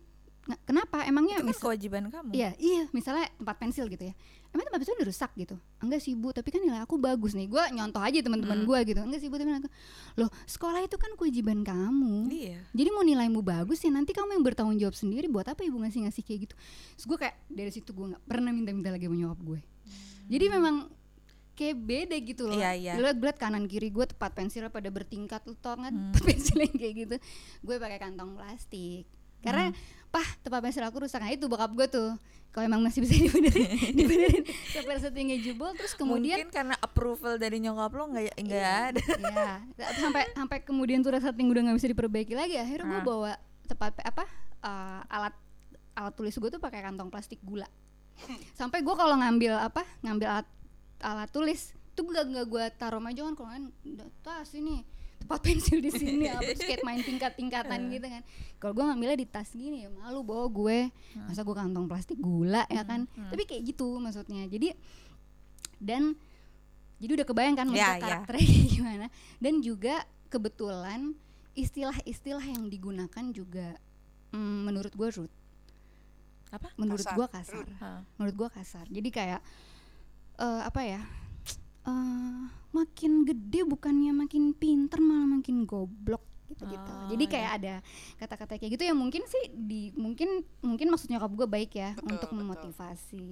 Nga- 0.46 0.62
kenapa? 0.64 1.04
Emangnya 1.04 1.38
itu 1.38 1.44
kan 1.44 1.52
mis- 1.52 1.60
kewajiban 1.60 2.08
kamu. 2.08 2.32
Iya, 2.32 2.56
iya, 2.58 2.88
misalnya 2.90 3.28
tempat 3.34 3.56
pensil 3.58 3.86
gitu 3.86 4.08
ya. 4.08 4.16
Emang 4.50 4.64
tempat 4.64 4.80
pensil 4.80 4.96
udah 4.96 5.08
rusak 5.08 5.32
gitu? 5.36 5.56
Enggak 5.78 6.00
sih 6.00 6.14
bu, 6.14 6.30
tapi 6.30 6.50
kan 6.50 6.60
nilai 6.60 6.80
aku 6.80 6.96
bagus 6.96 7.32
nih. 7.32 7.46
Gue 7.46 7.62
nyontoh 7.72 8.00
aja 8.00 8.18
teman-teman 8.18 8.64
Hmm. 8.64 8.68
gue 8.68 8.80
gitu. 8.88 9.00
Enggak 9.00 9.20
sih 9.20 9.28
bu, 9.28 9.36
tapi 9.36 9.52
aku, 9.54 9.70
loh 10.16 10.30
sekolah 10.44 10.80
itu 10.82 10.96
kan 10.96 11.12
kewajiban 11.14 11.62
kamu. 11.62 12.30
iya 12.30 12.58
Jadi 12.72 12.90
mau 12.90 13.02
nilaimu 13.02 13.40
bagus 13.40 13.80
ya 13.80 13.90
nanti 13.90 14.12
kamu 14.12 14.34
yang 14.34 14.44
bertanggung 14.44 14.78
jawab 14.78 14.94
sendiri. 14.94 15.28
Buat 15.28 15.52
apa 15.52 15.62
ibu 15.62 15.78
ngasih 15.78 16.08
ngasih 16.08 16.24
kayak 16.24 16.40
gitu? 16.48 16.56
Terus 16.96 17.06
gue 17.06 17.18
kayak 17.20 17.36
dari 17.48 17.72
situ 17.72 17.90
gue 17.92 18.06
nggak 18.08 18.24
pernah 18.24 18.50
minta-minta 18.50 18.90
lagi 18.90 19.06
sama 19.06 19.16
nyokap 19.16 19.40
gue. 19.42 19.60
Jadi 20.28 20.46
memang 20.48 20.76
kayak 21.54 21.76
beda 21.76 22.16
gitu 22.22 22.44
loh. 22.46 22.54
Iya, 22.54 22.72
iya. 22.74 22.94
Gue 22.94 23.10
liat 23.10 23.38
kanan 23.38 23.66
kiri 23.66 23.90
gue 23.90 24.06
tempat 24.06 24.30
pensilnya 24.32 24.70
pada 24.70 24.88
bertingkat 24.88 25.42
lu 25.44 25.56
tau 25.56 25.74
kan 25.74 25.90
Hmm. 25.90 26.14
pensil 26.22 26.62
yang 26.62 26.72
kayak 26.72 26.94
gitu. 26.96 27.16
Gue 27.62 27.76
pakai 27.78 27.98
kantong 27.98 28.38
plastik. 28.38 29.10
Karena 29.40 29.70
pah 30.08 30.28
tempat 30.40 30.60
pensil 30.60 30.82
aku 30.82 31.04
rusak. 31.04 31.20
Nah 31.20 31.30
itu 31.30 31.46
bokap 31.46 31.72
gue 31.74 31.88
tuh. 31.88 32.10
Kalau 32.48 32.64
emang 32.66 32.82
masih 32.82 33.06
bisa 33.06 33.14
dibenerin 33.22 33.94
dibenerin. 33.94 34.44
Sampai 34.72 34.98
settingnya 34.98 35.38
jebol 35.38 35.78
terus 35.78 35.94
kemudian 35.94 36.42
mungkin 36.42 36.50
karena 36.50 36.76
approval 36.80 37.38
dari 37.38 37.62
nyokap 37.62 37.92
lo 37.92 38.10
nggak 38.10 38.34
nggak 38.34 38.66
ada. 38.90 39.04
ya 39.78 39.88
sampai 39.94 40.26
sampai 40.34 40.58
kemudian 40.62 41.00
tuh 41.00 41.14
setting 41.14 41.48
udah 41.48 41.62
nggak 41.70 41.78
bisa 41.78 41.90
diperbaiki 41.92 42.34
lagi 42.34 42.58
akhirnya 42.58 42.88
gue 42.88 42.98
Ah. 42.98 43.06
bawa 43.06 43.32
tempat 43.64 44.00
apa 44.02 44.24
eh, 44.64 45.02
alat 45.12 45.36
alat 45.94 46.14
tulis 46.14 46.34
gue 46.34 46.50
tuh 46.50 46.58
pakai 46.58 46.82
kantong 46.82 47.14
plastik 47.14 47.38
gula. 47.46 47.68
Sampai 48.58 48.82
gue 48.82 48.96
kalau 48.98 49.14
ngambil 49.14 49.54
apa 49.54 49.86
ngambil 50.02 50.42
alat 50.42 50.48
alat 50.98 51.30
tulis 51.30 51.78
tuh 51.94 52.10
gak 52.10 52.26
nggak 52.26 52.46
gue 52.48 52.64
taruh 52.74 52.98
majongan 52.98 53.34
kalau 53.34 53.50
kan 53.50 53.64
"Udah, 53.84 54.10
tas 54.22 54.50
ini 54.54 54.82
tempat 55.28 55.44
pensil 55.44 55.84
di 55.84 55.92
sini 55.92 56.26
apa 56.32 56.56
kayak 56.56 56.88
main 56.88 57.04
tingkat-tingkatan 57.04 57.92
gitu 57.92 58.08
kan. 58.08 58.24
Kalau 58.64 58.72
gue 58.72 58.84
ngambilnya 58.88 59.20
di 59.20 59.28
tas 59.28 59.52
gini 59.52 59.84
ya 59.84 59.92
malu 59.92 60.24
bawa 60.24 60.48
gue. 60.48 60.88
Masa 61.28 61.44
gue 61.44 61.52
kantong 61.52 61.84
plastik 61.92 62.16
gula 62.16 62.64
ya 62.72 62.88
kan? 62.88 63.04
tapi 63.28 63.44
kayak 63.44 63.76
gitu 63.76 64.00
maksudnya. 64.00 64.48
Jadi 64.48 64.72
dan 65.84 66.16
jadi 66.98 67.12
udah 67.20 67.28
kebayang 67.28 67.60
kan 67.60 67.68
maksudnya 67.68 67.94
Ya, 67.94 68.00
ya. 68.00 68.04
karakternya 68.24 68.46
kayak 68.48 68.68
gimana? 68.80 69.06
Dan 69.44 69.54
juga 69.60 69.96
kebetulan 70.32 71.12
istilah-istilah 71.54 72.46
yang 72.48 72.72
digunakan 72.72 73.26
juga 73.36 73.76
mm, 74.32 74.58
menurut 74.64 74.96
gue 74.96 75.10
rude. 75.12 75.36
Apa? 76.56 76.72
Menurut 76.80 77.04
Kasar, 77.04 77.20
gue 77.20 77.28
kasar. 77.28 77.56
Rude. 77.60 77.74
Hah. 77.84 78.00
menurut 78.16 78.36
gue 78.40 78.50
kasar. 78.56 78.86
Jadi 78.88 79.10
kayak 79.12 79.42
eh, 80.40 80.62
apa 80.64 80.82
ya 80.88 81.02
eh, 81.88 82.42
makin 82.76 83.26
gede 83.26 83.64
bukannya 83.64 84.12
makin 84.14 84.52
pinter 84.54 85.00
malah 85.00 85.40
makin 85.40 85.64
goblok 85.64 86.22
gitu 86.48 86.64
gitu 86.64 86.92
Oh, 86.98 87.08
jadi 87.12 87.26
kayak 87.28 87.52
ada 87.60 87.76
kata-kata 88.20 88.60
kayak 88.60 88.72
gitu 88.80 88.84
yang 88.88 89.00
mungkin 89.00 89.24
sih 89.28 89.52
di 89.52 89.92
mungkin 89.96 90.44
mungkin 90.64 90.88
maksud 90.92 91.08
nyokap 91.12 91.32
gue 91.36 91.48
baik 91.48 91.72
ya 91.76 91.92
Betul, 91.96 92.08
untuk 92.16 92.30
betul. 92.32 92.40
memotivasi 92.44 93.28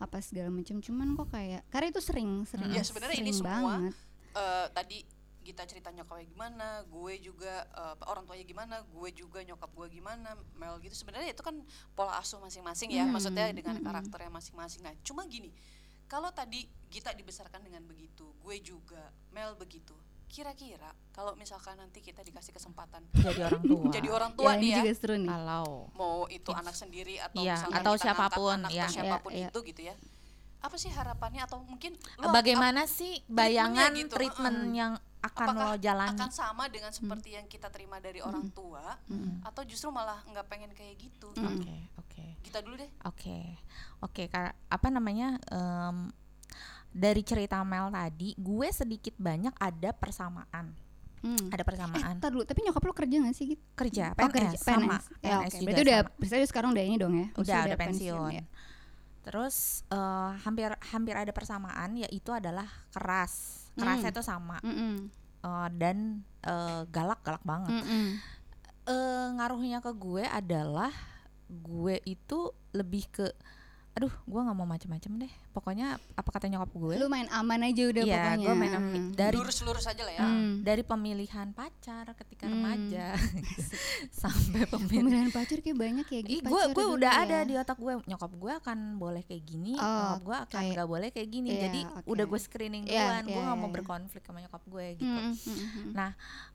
apa 0.00 0.16
segala 0.20 0.48
macam 0.52 0.80
cuman 0.80 1.16
kok 1.16 1.28
kayak 1.32 1.62
karena 1.72 1.86
itu 1.92 2.00
sering 2.04 2.30
sering 2.48 2.72
Ya, 2.72 2.84
sebenarnya 2.84 3.16
ini 3.20 3.32
semua 3.32 3.80
banget. 3.80 3.94
Eh, 4.34 4.66
tadi 4.74 4.98
kita 5.44 5.62
cerita 5.68 5.92
nyokapnya 5.92 6.24
gimana, 6.24 6.68
gue 6.88 7.14
juga 7.20 7.68
apa, 7.76 8.08
orang 8.08 8.24
tuanya 8.24 8.48
gimana, 8.48 8.80
gue 8.80 9.08
juga 9.12 9.44
nyokap 9.44 9.70
gue 9.76 9.86
gimana, 9.92 10.32
Mel 10.56 10.80
gitu. 10.80 10.96
Sebenarnya 10.96 11.36
itu 11.36 11.44
kan 11.44 11.60
pola 11.92 12.16
asuh 12.16 12.40
masing-masing 12.40 12.96
ya, 12.96 13.04
Hmm, 13.04 13.12
maksudnya 13.12 13.52
dengan 13.52 13.76
hmm. 13.76 13.84
karakternya 13.84 14.32
masing-masing. 14.32 14.80
Nah, 14.80 14.96
cuma 15.04 15.28
gini, 15.28 15.52
kalau 16.06 16.30
tadi 16.30 16.64
kita 16.88 17.10
dibesarkan 17.10 17.64
dengan 17.64 17.82
begitu, 17.84 18.22
gue 18.38 18.56
juga, 18.62 19.10
Mel 19.34 19.58
begitu. 19.58 19.94
Kira-kira 20.24 20.90
kalau 21.14 21.38
misalkan 21.38 21.78
nanti 21.78 22.02
kita 22.02 22.18
dikasih 22.26 22.50
kesempatan 22.50 23.06
jadi 23.14 23.46
orang 23.46 23.62
tua 23.70 23.86
jadi 23.94 24.08
orang 24.10 24.30
ya 24.34 24.38
tua 24.42 24.50
ini 24.58 24.58
nih 24.58 24.70
ya, 24.70 24.76
juga 24.82 24.92
seru 24.98 25.14
nih 25.14 25.30
kalau 25.30 25.70
mau 25.94 26.26
itu 26.26 26.50
anak 26.50 26.74
sendiri 26.74 27.14
atau 27.22 27.38
misalkan 27.38 27.78
atau 27.78 27.94
siapa 27.94 28.26
pun, 28.34 28.58
anak 28.58 28.70
ya. 28.74 28.82
atau 28.82 28.94
siapa 28.98 29.16
pun 29.22 29.30
Iya, 29.30 29.38
iya. 29.38 29.48
itu 29.54 29.58
gitu 29.62 29.80
ya. 29.86 29.94
Apa 30.58 30.74
sih 30.74 30.90
harapannya 30.90 31.42
atau 31.46 31.62
mungkin 31.62 31.94
bagaimana 32.18 32.82
sih 32.90 33.22
bayangan 33.30 33.94
gitu, 33.94 34.10
treatment 34.10 34.58
heeh. 34.58 34.74
yang 34.74 34.92
akan 35.24 35.46
apakah 35.48 35.68
lo 35.70 35.76
jalani 35.78 36.12
akan 36.12 36.30
sama 36.30 36.64
dengan 36.66 36.90
seperti 36.90 37.32
yang 37.32 37.46
kita 37.46 37.68
terima 37.68 37.96
dari 37.96 38.20
orang 38.20 38.44
tua 38.50 38.92
Mm. 39.04 39.40
atau 39.42 39.62
justru 39.62 39.88
malah 39.88 40.20
nggak 40.22 40.44
pengen 40.44 40.70
kayak 40.70 40.96
gitu 40.98 41.32
oke 41.32 41.76
oke 41.96 42.24
kita 42.42 42.60
dulu 42.60 42.76
deh 42.76 42.90
Oke, 43.04 43.56
oke. 43.98 44.28
Kar- 44.28 44.52
apa 44.68 44.88
namanya? 44.88 45.40
em, 45.48 46.12
dari 46.88 47.20
cerita 47.20 47.58
Mel 47.60 47.90
tadi, 47.90 48.30
gue 48.32 48.68
sedikit 48.70 49.16
banyak 49.16 49.50
ada 49.54 49.90
persamaan. 49.90 50.70
Hmm. 51.18 51.48
Ada 51.48 51.58
Eh, 51.58 51.66
persamaan. 51.66 52.14
ntar 52.14 52.30
dulu, 52.30 52.44
tapi 52.44 52.62
nyokap 52.62 52.84
lo 52.84 52.92
kerja 52.92 53.16
gak 53.18 53.34
sih 53.34 53.46
gitu? 53.50 53.64
kerja, 53.74 54.12
Oh, 54.12 54.16
PNS, 54.20 54.30
kerja, 54.30 54.58
sama. 54.60 54.96
Ya, 55.18 55.40
PNS 55.40 55.50
oke. 55.50 55.56
juga 55.56 55.64
Berarti 55.66 55.82
udah, 55.82 55.98
sama. 55.98 56.12
berarti 56.20 56.46
sekarang 56.46 56.70
udah 56.70 56.84
ini 56.84 56.96
dong 56.96 57.14
ya? 57.16 57.26
Udah 57.34 57.56
ada 57.64 57.76
pensiun. 57.76 58.30
ya. 58.30 58.44
Terus 59.24 59.56
eh, 59.88 60.30
hampir 60.44 60.68
hampir 60.86 61.14
ada 61.16 61.32
persamaan, 61.32 61.90
yaitu 61.96 62.30
adalah 62.30 62.68
keras. 62.90 63.63
Kerasnya 63.74 64.10
Hmm. 64.10 64.14
itu 64.14 64.22
sama 64.22 64.56
Mm-mm. 64.60 64.94
eh, 65.42 65.68
dan 65.74 65.96
eh, 66.40 66.82
galak 66.88 67.20
galak 67.22 67.42
banget. 67.42 67.74
Mm-mm. 67.74 68.06
Eh, 68.84 69.26
ngaruhnya 69.34 69.80
ke 69.80 69.90
gue 69.90 70.22
adalah 70.22 70.92
gue 71.48 71.96
itu 72.04 72.38
lebih 72.70 73.04
ke, 73.08 73.26
aduh, 73.94 74.10
gue 74.20 74.40
nggak 74.40 74.54
mau 74.54 74.66
macem-macem 74.66 75.12
deh. 75.16 75.32
Pokoknya 75.50 75.86
apa 76.12 76.26
kata 76.28 76.46
nyokap 76.46 76.66
gue? 76.68 76.94
Lu 76.96 77.06
main 77.06 77.30
aman 77.30 77.62
aja 77.62 77.82
udah 77.84 78.02
Iya, 78.02 78.18
pokoknya. 78.18 78.42
gue 78.42 78.54
main 78.56 78.72
Hmm. 78.74 79.06
dari 79.12 79.36
lurus-lurus 79.36 79.86
aja 79.86 80.02
lah 80.02 80.10
ya 80.12 80.20
Hmm. 80.20 80.52
dari 80.60 80.82
pemilihan 80.82 81.48
pacar 81.50 82.10
ketika 82.12 82.44
Hmm. 82.44 82.58
remaja 82.58 83.14
sampai 84.12 84.66
pemilihan 84.66 84.90
Pemilihan 85.04 85.30
pacar 85.30 85.58
kayak 85.58 85.78
banyak 85.78 86.06
ya 86.06 86.20
gitu. 86.22 86.42
gue 86.44 86.62
gue 86.70 86.86
udah 86.92 87.12
ya. 87.12 87.22
ada 87.24 87.38
di 87.42 87.54
otak 87.54 87.76
gue 87.76 87.94
nyokap 88.04 88.32
gue 88.32 88.52
akan 88.56 88.78
boleh 88.96 89.22
kayak 89.22 89.42
gini 89.42 89.72
Oh, 89.74 89.86
nyokap 89.86 90.22
gue 90.22 90.36
akan 90.44 90.62
nggak 90.72 90.88
boleh 90.88 91.08
kayak 91.10 91.28
gini 91.30 91.48
Iya, 91.48 91.60
jadi 91.62 91.80
oke. 91.86 92.06
udah 92.08 92.24
gue 92.26 92.40
screening 92.40 92.84
Iya, 92.84 92.98
duluan 93.00 93.24
gue 93.24 93.32
iya, 93.32 93.44
nggak 93.44 93.56
mau 93.56 93.64
iya. 93.64 93.74
berkonflik 93.74 94.22
sama 94.22 94.38
nyokap 94.40 94.62
gue 94.64 94.86
gitu 94.96 95.06
Mm, 95.14 95.32
mm. 95.32 95.92
Nah, 95.92 96.10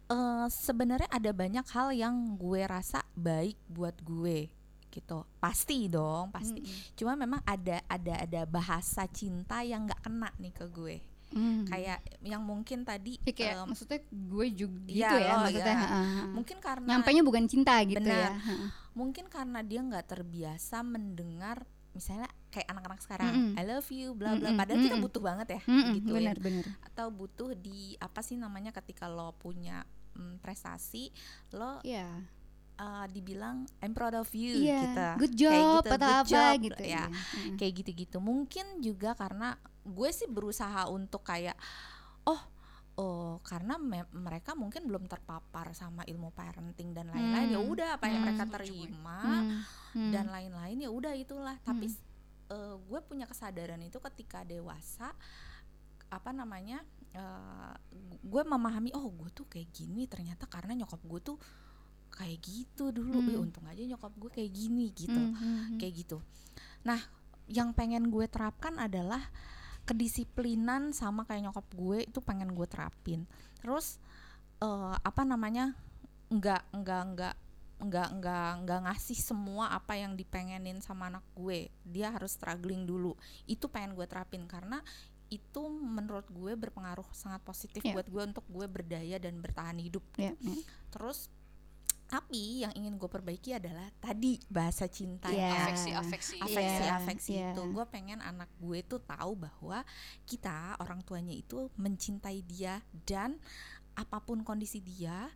eh, 0.08 0.46
sebenarnya 0.52 1.08
ada 1.08 1.32
banyak 1.32 1.66
hal 1.66 1.88
yang 1.92 2.16
gue 2.36 2.62
rasa 2.62 3.00
baik 3.14 3.56
buat 3.66 3.96
gue 4.02 4.52
gitu 4.90 5.24
pasti 5.38 5.86
dong 5.86 6.30
pasti 6.30 6.60
Mm, 6.60 6.70
cuma 6.94 7.14
memang 7.14 7.42
ada 7.44 7.80
ada 7.86 8.14
ada 8.20 8.42
bahasa 8.44 9.06
cinta 9.08 9.62
yang 9.62 9.86
nggak 9.86 10.02
kena 10.02 10.30
nih 10.36 10.52
ke 10.52 10.66
gue 10.68 10.96
mm. 11.32 11.62
kayak 11.66 12.00
yang 12.22 12.42
mungkin 12.42 12.82
tadi 12.82 13.22
Ya, 13.22 13.32
kayak 13.32 13.56
em, 13.56 13.66
maksudnya 13.70 14.00
gue 14.06 14.48
juga 14.52 14.78
gitu 14.84 14.98
iya, 14.98 15.10
ya 15.16 15.32
lo, 15.32 15.44
maksudnya. 15.46 15.76
iya. 15.76 15.88
ha. 15.88 16.02
mungkin 16.30 16.58
karena 16.58 16.88
Nyampainya 16.90 17.24
bukan 17.24 17.46
cinta 17.46 17.76
gitu 17.84 18.02
Benar. 18.02 18.18
ya. 18.20 18.56
mungkin 18.92 19.26
karena 19.28 19.60
dia 19.62 19.80
nggak 19.80 20.06
terbiasa 20.10 20.82
mendengar 20.82 21.64
misalnya 21.90 22.30
kayak 22.50 22.70
anak-anak 22.70 23.02
sekarang 23.02 23.34
Mm-mm. 23.34 23.58
I 23.58 23.64
love 23.66 23.90
you 23.90 24.14
bla 24.14 24.34
bla 24.34 24.54
padahal 24.54 24.78
kita 24.80 24.94
mm-mm. 24.94 25.06
butuh 25.06 25.22
banget 25.22 25.48
ya 25.58 25.62
Mm-mm, 25.66 25.94
gitu 25.98 26.12
benar 26.14 26.38
benar. 26.38 26.66
atau 26.86 27.08
butuh 27.10 27.54
di 27.54 27.98
apa 27.98 28.22
sih 28.22 28.36
namanya 28.36 28.70
ketika 28.72 29.06
lo 29.06 29.34
punya 29.36 29.82
mm, 30.14 30.38
prestasi 30.40 31.10
lo 31.52 31.82
Iya. 31.82 32.06
Uh, 32.80 33.06
dibilang 33.06 33.68
I'm 33.78 33.92
proud 33.92 34.16
of 34.16 34.32
you 34.32 34.56
Iya. 34.56 34.80
gitu 34.82 35.04
Good 35.20 35.34
Kayak 35.36 35.44
job 35.54 35.60
gitu, 35.78 35.90
atau 35.90 35.98
good 36.00 36.16
apa 36.16 36.26
job, 36.26 36.56
gitu 36.64 36.84
ya 36.84 36.90
ya. 36.90 37.04
Mm. 37.06 37.56
kayak 37.56 37.74
gitu-gitu 37.76 38.18
mungkin 38.18 38.66
juga 38.80 39.12
karena 39.14 39.54
gue 39.82 40.10
sih 40.10 40.26
berusaha 40.26 40.88
untuk 40.88 41.22
kayak 41.22 41.60
oh 42.24 42.42
oh 42.96 43.40
karena 43.42 43.76
me- 43.76 44.12
mereka 44.12 44.52
mungkin 44.54 44.84
belum 44.84 45.06
terpapar 45.06 45.72
sama 45.72 46.04
ilmu 46.04 46.32
parenting 46.32 46.92
dan 46.92 47.08
lain-lain 47.08 47.48
ya 47.50 47.58
Hmm. 47.58 47.70
udah 47.70 47.90
apa 47.96 48.06
yang 48.06 48.16
Hmm. 48.18 48.26
mereka 48.28 48.44
terima 48.50 49.20
Hmm, 49.22 49.60
hmm. 49.94 50.12
dan 50.12 50.26
lain-lain 50.28 50.78
ya 50.78 50.90
udah 50.90 51.14
itulah 51.14 51.56
tapi 51.62 51.88
Hmm. 51.88 52.00
eh, 52.50 52.76
gue 52.78 53.00
punya 53.02 53.24
kesadaran 53.24 53.80
itu 53.80 54.00
ketika 54.02 54.44
dewasa 54.44 55.16
apa 56.10 56.32
namanya 56.32 56.82
eh, 57.12 57.74
gue 58.20 58.44
memahami 58.44 58.92
oh 58.92 59.10
gue 59.10 59.30
tuh 59.32 59.46
kayak 59.46 59.70
gini 59.72 60.06
ternyata 60.06 60.46
karena 60.46 60.76
nyokap 60.76 61.00
gue 61.00 61.22
tuh 61.24 61.38
kayak 62.10 62.40
gitu 62.42 62.90
dulu 62.90 63.18
Hmm. 63.18 63.30
Eh, 63.30 63.38
untung 63.38 63.66
aja 63.66 63.82
nyokap 63.82 64.14
gue 64.14 64.30
kayak 64.30 64.52
gini 64.52 64.92
gitu 64.92 65.16
Hmm, 65.16 65.34
hmm, 65.34 65.58
hmm. 65.74 65.78
kayak 65.78 65.94
gitu 66.04 66.18
nah 66.82 67.00
yang 67.46 67.74
pengen 67.74 68.08
gue 68.08 68.26
terapkan 68.26 68.78
adalah 68.78 69.26
kedisiplinan 69.84 70.92
sama 70.92 71.26
kayak 71.26 71.50
nyokap 71.50 71.66
gue 71.74 72.06
itu 72.06 72.20
pengen 72.22 72.54
gue 72.54 72.68
terapin 72.68 73.26
terus 73.58 73.98
eh, 74.60 74.96
apa 74.96 75.26
namanya 75.26 75.74
nggak 76.30 76.62
nggak 76.72 77.04
nggak 77.16 77.36
nggak 77.80 78.10
nggak 78.20 78.50
nggak 78.64 78.80
ngasih 78.86 79.18
semua 79.18 79.72
apa 79.72 79.96
yang 79.96 80.14
dipengenin 80.14 80.78
sama 80.80 81.08
anak 81.08 81.26
gue 81.34 81.72
dia 81.82 82.12
harus 82.12 82.36
struggling 82.36 82.84
dulu 82.84 83.16
itu 83.46 83.66
pengen 83.66 83.96
gue 83.96 84.06
terapin 84.06 84.46
karena 84.46 84.84
itu 85.30 85.62
menurut 85.70 86.26
gue 86.28 86.54
berpengaruh 86.54 87.06
sangat 87.12 87.40
positif 87.42 87.80
Iya. 87.80 87.94
buat 87.96 88.08
gue 88.08 88.24
untuk 88.26 88.46
gue 88.46 88.66
berdaya 88.66 89.18
dan 89.18 89.40
bertahan 89.40 89.78
hidup 89.78 90.02
Ya, 90.18 90.34
ya. 90.36 90.54
terus 90.92 91.30
Tapi 92.10 92.66
yang 92.66 92.74
ingin 92.74 92.98
gue 92.98 93.06
perbaiki 93.06 93.54
adalah 93.54 93.86
tadi 94.02 94.42
bahasa 94.50 94.90
cinta 94.90 95.30
Iya. 95.30 95.46
yang 95.46 95.54
afeksi 95.62 95.90
afeksi. 95.94 96.38
Afeksi 96.42 96.82
Iya, 96.82 96.94
afeksi 96.98 97.32
iya. 97.38 97.50
itu 97.54 97.62
gue 97.70 97.86
pengen 97.86 98.18
anak 98.20 98.50
gue 98.58 98.82
tuh 98.82 98.98
tahu 98.98 99.38
bahwa 99.38 99.86
kita 100.26 100.74
orang 100.82 101.06
tuanya 101.06 101.32
itu 101.32 101.70
mencintai 101.78 102.42
dia 102.42 102.82
dan 103.06 103.38
apa 103.94 104.18
pun 104.20 104.42
kondisi 104.42 104.82
dia 104.82 105.30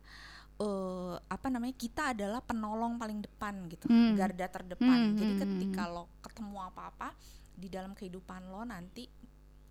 eh 0.54 1.14
apa 1.26 1.50
namanya 1.50 1.74
kita 1.74 2.14
adalah 2.14 2.38
penolong 2.38 2.94
paling 2.94 3.22
depan 3.22 3.66
gitu 3.66 3.86
Hmm. 3.86 4.14
garda 4.14 4.46
terdepan. 4.46 5.14
Hmm, 5.14 5.18
jadi 5.18 5.32
hmm, 5.34 5.40
ketika 5.42 5.82
hmm. 5.86 5.92
lo 5.94 6.04
ketemu 6.22 6.58
apa-apa 6.62 7.10
di 7.54 7.66
dalam 7.70 7.94
kehidupan 7.94 8.50
lo 8.50 8.62
nanti 8.62 9.06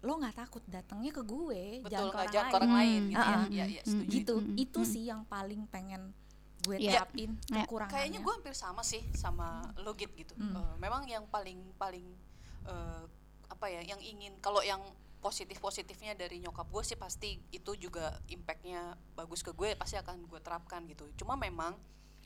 lo 0.03 0.19
nggak 0.19 0.35
takut 0.35 0.63
datangnya 0.67 1.15
ke 1.15 1.23
gue 1.23 1.79
betul 1.79 1.87
jangan 1.87 2.11
ke 2.11 2.15
orang 2.19 2.31
jangan 2.35 2.43
lain. 2.51 2.55
orang 2.59 2.71
lain 2.75 3.01
Hmm, 3.03 3.11
gitu 3.11 3.55
ya. 3.55 3.83
Setuju. 3.87 4.11
Gitu. 4.11 4.35
Hmm, 4.35 4.55
itu 4.59 4.79
hmm. 4.83 4.91
sih 4.91 5.03
yang 5.07 5.21
paling 5.23 5.61
pengen 5.71 6.11
gue 6.63 6.77
Iya. 6.77 6.91
terapin 6.97 7.35
Ya. 7.47 7.63
kekurangannya 7.63 7.93
kayaknya 7.93 8.19
gue 8.19 8.33
hampir 8.33 8.53
sama 8.53 8.81
sih 8.81 9.03
sama 9.13 9.47
lo 9.77 9.93
Git 9.93 10.11
gitu 10.13 10.33
Hmm. 10.33 10.55
Eh, 10.55 10.75
memang 10.77 11.03
yang 11.05 11.27
paling 11.27 11.59
paling 11.75 12.07
eh, 12.63 13.03
apa 13.45 13.65
ya 13.67 13.83
yang 13.85 13.99
ingin 13.99 14.39
kalau 14.39 14.59
yang 14.61 14.79
positif 15.19 15.55
positifnya 15.57 16.11
dari 16.13 16.37
nyokap 16.37 16.65
gue 16.65 16.83
sih 16.83 16.95
pasti 16.95 17.39
itu 17.49 17.71
juga 17.77 18.11
impactnya 18.27 18.81
bagus 19.13 19.39
ke 19.39 19.51
gue 19.51 19.71
pasti 19.73 19.95
akan 19.95 20.23
gue 20.25 20.39
terapkan 20.39 20.83
gitu 20.85 21.07
cuma 21.15 21.35
memang 21.37 21.75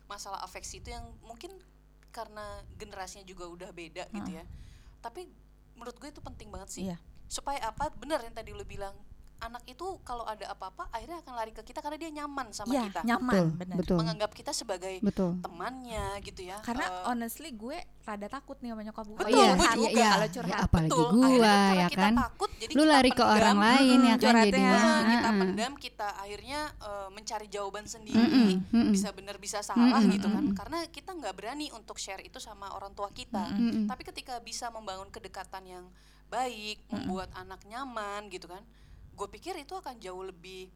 masalah 0.05 0.39
afeksi 0.39 0.77
itu 0.77 0.89
yang 0.89 1.05
mungkin 1.21 1.51
karena 2.09 2.41
generasinya 2.73 3.21
juga 3.23 3.45
udah 3.45 3.69
beda 3.69 4.09
gitu 4.11 4.31
ya 4.31 4.45
tapi 4.99 5.29
menurut 5.73 5.93
gue 5.95 6.09
itu 6.09 6.21
penting 6.21 6.49
banget 6.49 6.69
sih 6.71 6.83
Iya. 6.83 6.97
supaya 7.27 7.59
apa 7.63 7.91
bener 7.91 8.17
yang 8.19 8.33
tadi 8.33 8.49
lo 8.51 8.63
bilang 8.63 8.97
anak 9.39 9.63
itu 9.65 9.85
kalau 10.01 10.23
ada 10.23 10.47
apa-apa 10.47 10.89
akhirnya 10.89 11.19
akan 11.19 11.33
lari 11.33 11.51
ke 11.51 11.61
kita 11.61 11.77
karena 11.77 11.95
dia 11.95 12.11
nyaman 12.11 12.49
sama 12.49 12.69
Iya, 12.69 12.81
kita 12.85 13.01
nyaman 13.03 13.29
betul 13.29 13.47
benar 13.55 13.75
betul 13.77 13.97
menganggap 13.97 14.31
kita 14.31 14.51
sebagai 14.51 14.95
betul 14.99 15.37
temannya 15.39 16.05
gitu 16.21 16.41
ya 16.43 16.57
karena 16.59 16.85
Eh, 16.87 17.03
honestly 17.05 17.49
gue 17.51 17.77
rada 18.01 18.27
takut 18.27 18.57
nih 18.57 18.71
sama 18.71 18.81
nyokap 18.81 19.05
gue 19.05 19.17
Betul, 19.19 19.35
iya, 19.35 19.49
gue 19.49 19.59
iya, 19.59 19.71
juga. 19.73 19.89
iya. 19.91 20.09
Kalau 20.09 20.25
Ya, 20.27 20.31
curhat. 20.31 20.59
apalagi 20.63 20.89
betul 20.89 21.05
akhirnya 21.05 21.37
karena 21.37 21.75
ya 21.75 21.87
kita 21.87 22.01
kan 22.01 22.13
takut 22.17 22.49
jadi 22.55 22.71
lu 22.71 22.79
kita 22.79 22.89
lari 22.89 23.09
ke 23.09 23.15
pendam. 23.17 23.35
orang 23.35 23.57
lain 23.59 23.99
ya 24.01 24.15
kan 24.17 24.35
jadinya 24.39 24.71
Nah, 24.77 25.01
kita 25.07 25.29
pendam 25.35 25.73
kita 25.77 26.07
akhirnya 26.17 26.59
eh, 26.79 27.07
mencari 27.09 27.47
jawaban 27.47 27.85
sendiri 27.85 28.17
Mm-mm, 28.19 28.49
mm-mm. 28.67 28.91
bisa 28.91 29.09
benar 29.11 29.35
bisa 29.37 29.59
salah 29.61 29.99
Mm-mm, 29.99 30.13
gitu 30.13 30.27
kan 30.27 30.43
mm-mm. 30.43 30.55
karena 30.55 30.77
kita 30.87 31.11
nggak 31.11 31.33
berani 31.33 31.67
untuk 31.69 31.95
share 31.95 32.19
itu 32.19 32.37
sama 32.37 32.71
orang 32.71 32.91
tua 32.91 33.11
kita 33.11 33.49
Mm-mm. 33.49 33.85
tapi 33.85 34.01
ketika 34.03 34.39
bisa 34.39 34.69
membangun 34.69 35.07
kedekatan 35.07 35.61
yang 35.63 35.85
baik 36.27 36.83
membuat 36.89 37.31
anak 37.33 37.63
nyaman 37.63 38.27
gitu 38.27 38.47
kan 38.47 38.59
gue 39.17 39.27
pikir 39.27 39.57
itu 39.57 39.73
akan 39.73 39.97
jauh 39.97 40.21
lebih 40.21 40.69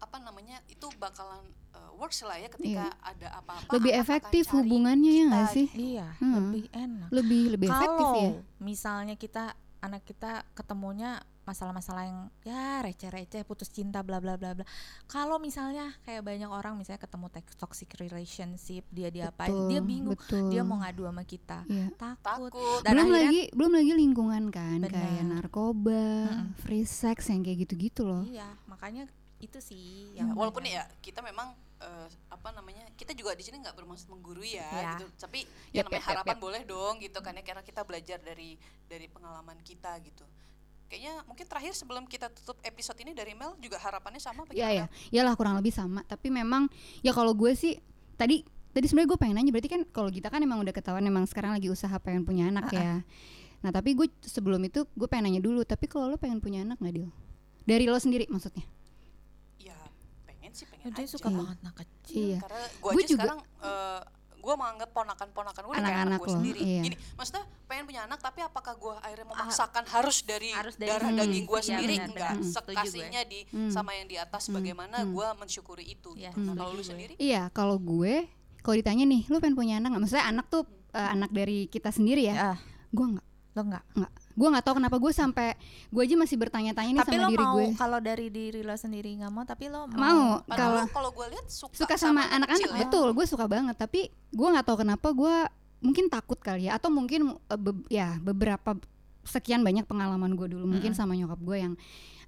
apa 0.00 0.20
namanya 0.20 0.60
itu 0.68 0.84
bakalan 1.00 1.40
eh, 1.72 1.90
works 1.96 2.20
lah 2.28 2.36
ya 2.36 2.48
ketika 2.52 2.92
ada 3.00 3.28
apa-apa 3.40 3.72
lebih 3.72 3.92
efektif 3.96 4.44
hubungannya 4.52 5.10
ya 5.10 5.24
nggak 5.32 5.48
sih 5.48 5.66
gitu. 5.72 5.80
iya 5.96 6.06
Hmm. 6.20 6.52
lebih 6.52 6.64
enak 6.76 7.08
lebih 7.08 7.42
lebih 7.56 7.68
efektif 7.72 8.04
kalau 8.04 8.20
ya 8.20 8.30
misalnya 8.60 9.14
kita 9.16 9.56
anak 9.84 10.02
kita 10.02 10.48
ketemunya 10.52 11.16
masalah-masalah 11.44 12.08
yang 12.08 12.20
ya 12.40 12.80
receh-receh 12.80 13.44
putus 13.44 13.68
cinta 13.68 14.00
bla 14.00 14.16
bla 14.16 14.34
bla 14.34 14.56
bla 14.56 14.64
kalau 15.04 15.36
misalnya 15.36 15.92
kayak 16.00 16.24
banyak 16.24 16.48
orang 16.48 16.72
misalnya 16.72 16.96
ketemu 16.98 17.28
toxic 17.54 17.92
relationship 18.00 18.80
dia 18.88 19.12
diapain 19.12 19.52
Betul, 19.52 19.68
dia 19.68 19.80
bingung 19.84 20.16
betul. 20.16 20.48
dia 20.48 20.64
mau 20.64 20.80
ngadu 20.80 21.04
sama 21.04 21.20
kita 21.22 21.68
Iya. 21.68 21.92
takut, 22.00 22.48
takut 22.48 22.80
Dan 22.80 22.96
belum 22.96 23.04
akhirnya- 23.04 23.28
lagi 23.28 23.40
belum 23.52 23.72
lagi 23.76 23.92
lingkungan 23.94 24.44
kan 24.48 24.78
Benar. 24.80 24.92
kayak 24.96 25.24
narkoba 25.28 26.04
Mm-mm. 26.32 26.48
free 26.56 26.88
sex 26.88 27.28
yang 27.28 27.44
kayak 27.44 27.68
gitu-gitu 27.68 28.08
loh 28.08 28.24
iya 28.24 28.48
makanya 28.64 29.04
itu 29.36 29.60
sih 29.60 30.16
Ya, 30.16 30.24
yang 30.24 30.32
walaupun 30.32 30.64
benar. 30.64 30.88
ya 30.88 30.96
kita 31.04 31.20
memang 31.20 31.52
eh, 31.84 32.08
apa 32.32 32.48
namanya 32.50 32.88
kita 32.96 33.12
juga 33.12 33.36
di 33.36 33.44
sini 33.44 33.60
nggak 33.60 33.76
bermaksud 33.76 34.08
menggurui 34.08 34.56
ya 34.56 34.64
Ya. 34.72 34.90
gitu. 34.96 35.06
Tapi 35.16 35.44
Yap, 35.44 35.52
yang 35.70 35.84
namanya 35.86 36.00
yap, 36.00 36.10
harapan 36.10 36.36
yap. 36.36 36.42
boleh 36.42 36.62
dong 36.64 36.94
gitu 36.98 37.18
kan 37.20 37.32
ya 37.32 37.44
karena 37.44 37.60
kita 37.60 37.80
belajar 37.84 38.18
dari 38.18 38.56
dari 38.84 39.06
pengalaman 39.06 39.60
kita 39.60 39.92
gitu. 40.00 40.24
Kayaknya 40.84 41.14
mungkin 41.24 41.46
terakhir 41.48 41.72
sebelum 41.74 42.04
kita 42.04 42.28
tutup 42.30 42.60
episode 42.60 42.96
ini 43.00 43.12
dari 43.12 43.32
Mel 43.32 43.56
juga 43.58 43.76
harapannya 43.76 44.20
sama 44.20 44.44
apa 44.44 44.52
ya 44.52 44.68
ya 44.70 44.86
iyalah 45.10 45.34
kurang 45.34 45.56
lebih 45.56 45.72
sama. 45.72 46.00
Tapi 46.04 46.28
memang 46.28 46.68
ya 47.00 47.12
kalau 47.12 47.32
gue 47.32 47.52
sih 47.52 47.76
tadi 48.16 48.44
tadi 48.70 48.84
sebenarnya 48.86 49.10
gue 49.12 49.18
pengen 49.18 49.36
nanya 49.38 49.52
berarti 49.52 49.70
kan 49.70 49.82
kalau 49.88 50.10
kita 50.10 50.28
kan 50.28 50.40
emang 50.40 50.60
udah 50.60 50.74
ketahuan 50.74 51.02
emang 51.02 51.24
sekarang 51.24 51.52
lagi 51.52 51.68
usaha 51.68 51.94
pengen 51.98 52.24
punya 52.24 52.48
anak 52.48 52.68
ya. 52.70 53.00
Nah 53.64 53.70
tapi 53.72 53.96
gue 53.96 54.06
sebelum 54.20 54.60
itu 54.62 54.84
gue 54.92 55.08
pengen 55.08 55.32
nanya 55.32 55.40
dulu 55.40 55.64
tapi 55.64 55.88
kalau 55.88 56.12
lo 56.12 56.16
pengen 56.20 56.38
punya 56.38 56.62
anak 56.62 56.76
nggak 56.78 56.94
Dil? 56.94 57.08
dari 57.64 57.88
lo 57.88 57.96
sendiri 57.96 58.28
maksudnya? 58.28 58.60
ya 58.60 58.68
sih 60.54 60.64
pengen 60.64 60.84
Ya, 60.84 60.90
dia 60.92 61.02
aja 61.02 61.10
suka 61.10 61.26
Iya. 61.26 61.36
banget 61.36 61.56
anak 61.60 61.74
kecil 61.76 62.16
iya 62.16 62.38
karena 62.38 62.60
gue 62.64 62.80
Gua 62.80 62.90
aja 62.94 63.04
juga- 63.04 63.18
sekarang 63.20 63.40
eh, 63.60 64.00
gue 64.36 64.54
menganggap 64.54 64.90
ponakan-ponakan 64.90 65.62
gue 65.62 65.72
kayak 65.72 65.80
Anak-anak 65.80 66.04
anak 66.06 66.20
gue 66.20 66.28
sendiri 66.30 66.60
iya. 66.60 66.82
gini 66.82 66.96
maksudnya 67.14 67.44
pengen 67.64 67.84
punya 67.84 68.00
anak 68.02 68.18
tapi 68.20 68.40
apakah 68.40 68.74
gue 68.74 68.94
akhirnya 68.98 69.26
memaksakan 69.26 69.84
harus 69.86 70.16
dari, 70.22 70.50
harus 70.50 70.74
dari 70.74 70.90
darah 70.90 71.08
sini. 71.08 71.18
daging 71.18 71.44
gue 71.44 71.56
Iya, 71.56 71.66
sendiri 71.66 71.94
benar, 71.94 72.06
enggak 72.06 72.30
benar. 72.30 72.44
Gue. 72.44 72.52
sekasihnya 72.52 73.20
di 73.24 73.40
Hmm. 73.46 73.70
sama 73.70 73.90
yang 73.92 74.04
di 74.04 74.16
atas 74.16 74.42
Hmm. 74.44 74.54
bagaimana 74.54 74.96
Hmm. 74.98 75.10
gue 75.10 75.26
mensyukuri 75.34 75.84
itu 75.86 76.10
Iya, 76.12 76.28
gitu. 76.30 76.38
Nah, 76.38 76.44
setuju 76.46 76.58
kalau 76.58 76.70
lu 76.70 76.76
gue. 76.76 76.86
sendiri 76.86 77.12
Iya, 77.16 77.42
kalau 77.50 77.76
gue 77.78 78.14
kalau 78.58 78.76
ditanya 78.76 79.04
nih, 79.04 79.22
lu 79.26 79.36
pengen 79.38 79.52
punya 79.54 79.74
anak 79.74 79.88
nggak? 79.90 80.02
Maksudnya 80.02 80.24
anak 80.26 80.46
tuh 80.48 80.64
eh, 80.90 81.08
anak 81.10 81.30
dari 81.30 81.66
kita 81.66 81.90
sendiri 81.90 82.22
ya? 82.24 82.54
Ah. 82.54 82.58
Gue 82.88 83.06
nggak, 83.10 83.26
lo 83.54 83.62
nggak 83.62 83.84
nggak. 83.94 84.12
Gue 84.34 84.48
nggak 84.50 84.64
tahu 84.66 84.74
kenapa 84.82 84.96
gue 84.98 85.12
sampai 85.14 85.48
gue 85.88 86.02
aja 86.02 86.14
masih 86.18 86.36
bertanya-tanya 86.36 86.90
nih 86.90 87.00
tapi 87.06 87.14
sama 87.14 87.22
lo 87.22 87.30
diri 87.30 87.38
mau 87.38 87.54
gue. 87.54 87.66
kalau 87.78 87.98
dari 88.02 88.26
diri 88.28 88.60
lo 88.60 88.74
sendiri 88.74 89.10
nggak 89.14 89.30
mau 89.30 89.46
tapi 89.46 89.64
lo 89.70 89.86
Mau, 89.86 90.42
kalau 90.50 90.82
kalau 90.90 91.10
gue 91.14 91.26
lihat 91.30 91.46
suka, 91.46 91.74
suka 91.74 91.94
sama 91.94 92.26
anak 92.28 92.50
anak-anak 92.50 92.70
ya. 92.74 92.78
betul, 92.82 93.08
gue 93.14 93.26
suka 93.26 93.46
banget. 93.46 93.78
Tapi 93.78 94.10
gue 94.10 94.48
nggak 94.50 94.66
tahu 94.66 94.82
kenapa 94.82 95.08
gue 95.14 95.34
mungkin 95.78 96.10
takut 96.10 96.36
kali 96.36 96.66
ya, 96.66 96.74
atau 96.76 96.90
mungkin 96.90 97.38
eh, 97.38 97.60
be- 97.60 97.86
ya 97.86 98.18
beberapa 98.18 98.74
sekian 99.24 99.62
banyak 99.62 99.86
pengalaman 99.86 100.34
gue 100.34 100.50
dulu 100.50 100.68
mungkin 100.68 100.92
sama 100.92 101.14
nyokap 101.14 101.40
gue 101.40 101.56
yang 101.56 101.74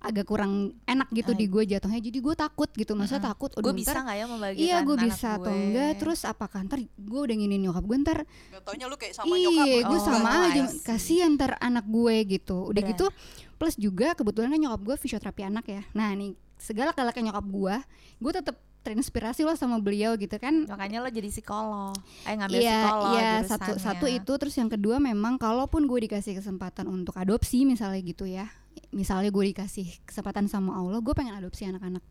agak 0.06 0.24
kurang 0.24 0.52
enak 0.82 1.08
gitu 1.10 1.30
Ah. 1.30 1.36
di 1.36 1.46
gue 1.46 1.62
jatuhnya. 1.66 1.98
Jadi 1.98 2.18
gue 2.18 2.34
takut 2.34 2.70
gitu, 2.70 2.92
maksudnya 2.92 3.28
takut. 3.28 3.50
gue 3.50 3.60
"Aduh, 3.60 3.74
bisa 3.74 3.94
nggak 3.96 4.14
ya 4.14 4.24
membagikan 4.24 4.62
Iya 4.62 4.76
gue 4.80 4.96
bisa 5.02 5.28
atau 5.34 5.48
gue? 5.48 5.58
enggak 5.60 5.90
Terus 5.96 6.20
apakah 6.22 6.58
ntar 6.62 6.78
gue 6.80 7.20
udah 7.20 7.34
nginin 7.34 7.60
nyokap 7.60 7.82
gue 7.82 7.96
ntar 8.00 8.18
Gak 8.24 8.62
taunya 8.62 8.86
lu 8.86 8.94
kayak 8.94 9.12
sama 9.12 9.26
nyokap 9.28 9.66
Iya, 9.66 9.80
gue 9.82 9.92
Oh, 9.92 10.02
sama 10.02 10.28
I 10.28 10.38
aja. 10.48 10.62
Kasihan 10.82 11.30
ntar 11.32 11.52
anak 11.58 11.84
gue 11.84 12.14
gitu. 12.30 12.56
Udah 12.64 12.78
Benar. 12.78 12.90
gitu, 12.92 13.06
plus 13.54 13.74
juga 13.74 14.12
kebetulan 14.12 14.48
kan 14.48 14.60
nyokap 14.60 14.80
gue 14.82 14.96
fisioterapi 14.98 15.42
anak 15.44 15.64
ya. 15.66 15.82
Nah 15.92 16.10
nih 16.10 16.32
segala 16.56 16.90
galaknya 16.90 17.30
nyokap 17.30 17.46
gue, 17.46 17.74
gue 18.18 18.32
tetap 18.32 18.56
terinspirasi 18.80 19.42
loh 19.42 19.52
sama 19.52 19.76
beliau 19.76 20.14
gitu 20.14 20.36
kan. 20.36 20.62
makanya 20.64 21.02
lo 21.02 21.10
jadi 21.10 21.26
psikolog 21.26 21.90
eh 22.22 22.32
ngambil 22.32 22.54
Iya, 22.56 22.70
psikolog 22.78 23.10
iya 23.12 23.30
satu 23.42 23.72
satu 23.76 24.06
itu 24.06 24.32
terus 24.32 24.54
yang 24.54 24.70
kedua 24.70 24.96
memang 24.96 25.36
kalaupun 25.36 25.84
gue 25.84 26.06
dikasih 26.06 26.34
kesempatan 26.34 26.86
untuk 26.86 27.12
adopsi 27.12 27.66
misalnya 27.66 27.98
gitu 28.00 28.24
ya, 28.24 28.46
misalnya 28.90 29.28
gue 29.28 29.44
dikasih 29.46 29.86
kesempatan 30.02 30.46
sama 30.46 30.74
Allah, 30.74 30.98
gue 30.98 31.12
pengen 31.12 31.34
adopsi 31.34 31.64
anak-anak 31.64 32.02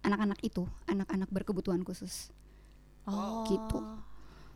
anak-anak 0.00 0.38
itu, 0.40 0.64
anak-anak 0.84 1.28
berkebutuhan 1.28 1.80
khusus. 1.80 2.28
oh 3.04 3.44
gitu. 3.46 3.78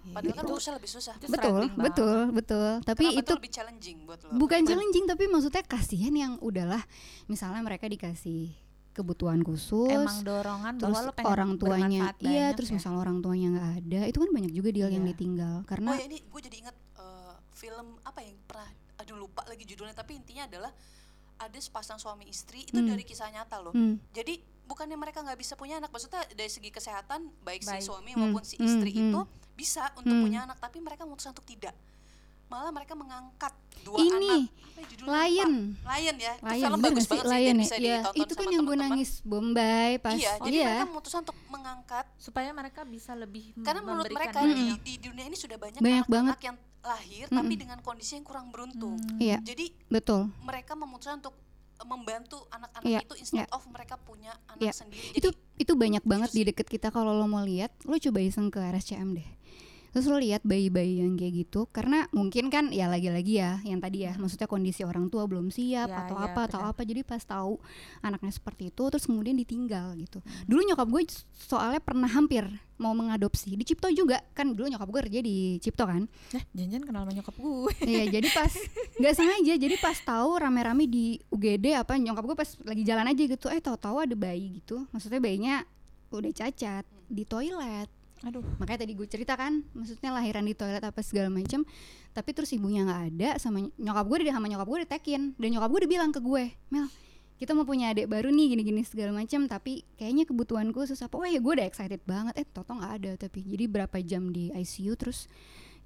Iya, 0.00 0.14
padahal 0.14 0.34
kan 0.34 0.44
itu- 0.46 0.52
urusnya 0.52 0.74
lebih 0.74 0.90
susah 0.90 1.12
itu 1.16 1.26
Betul, 1.28 1.68
banget. 1.68 1.84
betul, 1.84 2.18
betul. 2.32 2.70
Tapi 2.80 3.04
Kenapa 3.04 3.20
itu 3.20 3.32
lebih 3.36 3.52
challenging 3.52 3.98
buat 4.04 4.18
lo 4.24 4.28
bukan 4.32 4.60
challenging 4.64 5.04
tapi 5.04 5.24
maksudnya 5.26 5.62
kasihan 5.62 6.14
yang 6.14 6.32
udahlah 6.40 6.80
misalnya 7.26 7.60
mereka 7.60 7.84
dikasih 7.84 8.54
kebutuhan 8.94 9.44
khusus 9.44 9.90
emang 9.90 10.24
dorongan 10.24 10.74
terus 10.74 10.90
bahwa 10.90 11.06
lo 11.06 11.12
pengen 11.12 11.28
orang 11.28 11.50
tuanya 11.54 12.00
iya 12.18 12.50
terus 12.50 12.72
ya. 12.72 12.80
misalnya 12.80 12.98
orang 12.98 13.18
tuanya 13.20 13.48
nggak 13.52 13.68
ada 13.78 14.00
itu 14.06 14.18
kan 14.18 14.30
banyak 14.32 14.52
juga 14.52 14.68
dia 14.72 14.86
yang 14.88 15.04
Iya. 15.04 15.10
ditinggal 15.12 15.54
oh 15.54 15.66
karena 15.66 15.90
ya 15.94 16.04
ini 16.08 16.18
gue 16.24 16.40
jadi 16.40 16.56
inget 16.62 16.76
eh, 16.96 17.34
film 17.52 17.86
apa 18.00 18.18
yang 18.22 18.34
pernah 18.42 18.68
aduh 18.96 19.16
lupa 19.18 19.44
lagi 19.44 19.62
judulnya 19.62 19.92
tapi 19.92 20.16
intinya 20.16 20.46
adalah 20.46 20.72
ada 21.38 21.58
sepasang 21.58 21.96
suami 21.96 22.26
istri 22.26 22.62
itu 22.62 22.76
Hmm. 22.76 22.88
dari 22.88 23.02
kisah 23.02 23.30
nyata 23.30 23.58
loh 23.58 23.72
Hmm, 23.72 23.98
jadi 24.10 24.38
bukannya 24.66 24.94
mereka 24.94 25.24
nggak 25.24 25.38
bisa 25.38 25.54
punya 25.54 25.78
anak 25.78 25.88
maksudnya 25.88 26.20
dari 26.28 26.46
segi 26.46 26.68
kesehatan 26.68 27.32
baik, 27.40 27.64
Baik. 27.64 27.80
si 27.80 27.88
suami 27.88 28.12
Hmm, 28.12 28.20
maupun 28.28 28.44
si 28.44 28.54
hmm, 28.54 28.66
istri 28.66 28.90
hmm. 28.92 29.02
itu 29.08 29.20
bisa 29.54 29.90
untuk 29.94 30.12
Hmm. 30.12 30.24
punya 30.24 30.40
anak 30.44 30.58
tapi 30.58 30.78
mereka 30.78 31.02
memutuskan 31.02 31.32
untuk 31.32 31.46
tidak 31.46 31.72
malah 32.48 32.72
mereka 32.72 32.92
mengangkat 32.92 33.52
dua 33.84 33.96
Ini, 34.00 34.10
anak. 34.10 34.40
Apa 34.48 34.80
ya 34.80 34.86
Lion 34.88 35.52
Lupa. 35.54 35.88
Lion. 35.94 36.16
Ya. 36.18 36.32
Itu 36.34 36.44
Lion. 36.44 36.60
film 36.60 36.78
bener 36.78 36.88
bagus 36.88 37.02
sih? 37.04 37.10
banget 37.10 37.24
sih 37.24 37.30
Lion 37.30 37.38
dan 37.38 37.56
ya? 37.56 37.62
bisa 37.62 37.76
Iya, 37.76 37.96
ditonton 37.98 38.18
itu 38.18 38.32
kan 38.32 38.44
sama 38.44 38.54
yang 38.54 38.62
gue 38.64 38.76
nangis 38.78 39.10
Bombay 39.22 39.90
pas. 39.98 40.14
Iya 40.14 40.32
jadi 40.40 40.56
iya. 40.56 40.66
mereka 40.68 40.86
memutuskan 40.88 41.20
untuk 41.26 41.38
mengangkat. 41.48 42.04
Supaya 42.18 42.48
mereka 42.52 42.80
bisa 42.84 43.12
lebih 43.14 43.44
karena 43.60 43.80
menurut 43.80 44.10
mereka 44.10 44.38
banyak. 44.40 44.56
di, 44.56 44.66
di 44.80 44.94
dunia 45.02 45.24
ini 45.26 45.36
sudah 45.36 45.56
banyak, 45.58 45.80
Banyak 45.80 46.04
anak-anak 46.08 46.40
yang 46.42 46.56
lahir 46.78 47.24
tapi 47.28 47.52
Mm-mm. 47.52 47.62
dengan 47.66 47.78
kondisi 47.82 48.16
yang 48.16 48.26
kurang 48.26 48.48
beruntung. 48.48 48.96
Iya. 49.18 49.42
Jadi 49.42 49.74
betul. 49.90 50.30
mereka 50.40 50.72
memutuskan 50.72 51.20
untuk 51.20 51.34
membantu 51.78 52.42
anak-anak 52.50 52.90
Iya, 52.90 53.00
itu 53.06 53.14
instead 53.14 53.46
iya. 53.46 53.54
of 53.54 53.62
mereka 53.70 53.94
punya 53.98 54.34
anak 54.50 54.62
Iya. 54.62 54.72
sendiri. 54.74 55.14
Itu 55.14 55.28
jadi 55.30 55.46
itu 55.58 55.72
banyak 55.74 56.02
banget 56.06 56.30
itu 56.30 56.36
di 56.38 56.42
deket 56.54 56.66
kita 56.70 56.88
kalau 56.90 57.14
lo 57.14 57.26
mau 57.26 57.42
lihat 57.42 57.74
lo 57.82 57.98
coba 57.98 58.18
iseng 58.22 58.46
ke 58.48 58.62
RSCM 58.62 59.10
deh 59.14 59.28
terus 59.92 60.06
lo 60.06 60.20
lihat 60.20 60.44
bayi-bayi 60.44 61.00
yang 61.00 61.16
kayak 61.16 61.46
gitu 61.46 61.66
karena 61.70 62.06
mungkin 62.12 62.52
kan 62.52 62.70
ya 62.70 62.86
lagi-lagi 62.88 63.40
ya 63.40 63.58
yang 63.64 63.80
tadi 63.80 64.04
ya 64.04 64.12
maksudnya 64.20 64.46
kondisi 64.50 64.84
orang 64.84 65.08
tua 65.08 65.24
belum 65.24 65.48
siap 65.48 65.88
Ya, 65.88 66.04
atau 66.04 66.16
ya, 66.18 66.24
apa 66.30 66.40
atau 66.50 66.60
apa 66.60 66.80
jadi 66.84 67.00
pas 67.06 67.22
tahu 67.22 67.56
anaknya 68.04 68.32
seperti 68.34 68.70
itu 68.70 68.82
terus 68.90 69.04
kemudian 69.08 69.34
ditinggal 69.38 69.94
gitu. 69.96 70.18
Dulu 70.44 70.60
nyokap 70.68 70.88
gue 70.90 71.02
soalnya 71.34 71.80
pernah 71.80 72.08
hampir 72.10 72.44
mau 72.78 72.94
mengadopsi 72.94 73.58
di 73.58 73.64
Cipto 73.66 73.90
juga 73.90 74.22
kan 74.36 74.54
dulu 74.54 74.70
nyokap 74.70 74.88
gue 74.88 75.00
kerja 75.08 75.20
di 75.24 75.58
Cipto 75.58 75.84
kan? 75.86 76.06
Eh, 76.34 76.44
janjian 76.54 76.86
kenal 76.86 77.02
sama 77.06 77.12
nyokap 77.16 77.34
gue. 77.34 77.72
Iya 77.84 78.04
jadi 78.20 78.28
pas 78.30 78.52
nggak 78.98 79.14
sengaja 79.14 79.54
jadi 79.58 79.76
pas 79.80 79.96
tahu 79.98 80.30
rame-rame 80.38 80.84
di 80.86 81.18
UGD 81.32 81.74
apa 81.74 81.98
nyokap 81.98 82.24
gue 82.26 82.36
pas 82.38 82.50
lagi 82.62 82.82
jalan 82.86 83.06
aja 83.10 83.22
gitu 83.22 83.46
eh 83.50 83.60
tahu-tahu 83.60 83.96
ada 84.04 84.14
bayi 84.14 84.62
gitu. 84.62 84.86
Maksudnya 84.94 85.18
bayinya 85.18 85.56
udah 86.08 86.32
cacat 86.32 86.84
di 87.08 87.24
toilet 87.28 87.97
Aduh. 88.26 88.42
makanya 88.58 88.82
tadi 88.82 88.98
gue 88.98 89.06
cerita 89.06 89.38
kan 89.38 89.62
maksudnya 89.78 90.10
lahiran 90.10 90.42
di 90.42 90.54
toilet 90.56 90.82
apa 90.82 90.98
segala 91.06 91.30
macam 91.30 91.62
tapi 92.10 92.30
terus 92.34 92.50
ibunya 92.50 92.82
nggak 92.82 93.02
ada 93.14 93.30
sama 93.38 93.62
ny- 93.62 93.74
nyokap 93.78 94.04
gue 94.10 94.16
udah 94.26 94.34
sama 94.34 94.46
nyokap 94.50 94.66
gue 94.66 94.78
ditekin 94.82 95.22
dan 95.38 95.48
nyokap 95.54 95.68
gue 95.70 95.80
udah 95.86 95.90
bilang 95.90 96.10
ke 96.10 96.18
gue 96.18 96.44
Mel 96.74 96.90
kita 97.38 97.54
mau 97.54 97.62
punya 97.62 97.94
adik 97.94 98.10
baru 98.10 98.34
nih 98.34 98.58
gini-gini 98.58 98.82
segala 98.82 99.14
macam 99.14 99.46
tapi 99.46 99.86
kayaknya 99.94 100.26
kebutuhan 100.26 100.74
khusus 100.74 100.98
apa 100.98 101.14
wah 101.14 101.30
ya 101.30 101.38
gue 101.38 101.52
udah 101.54 101.66
excited 101.70 102.02
banget 102.02 102.34
eh 102.34 102.46
toto 102.50 102.74
nggak 102.74 102.92
ada 102.98 103.10
tapi 103.14 103.46
jadi 103.46 103.70
berapa 103.70 103.94
jam 104.02 104.34
di 104.34 104.50
ICU 104.50 104.98
terus 104.98 105.30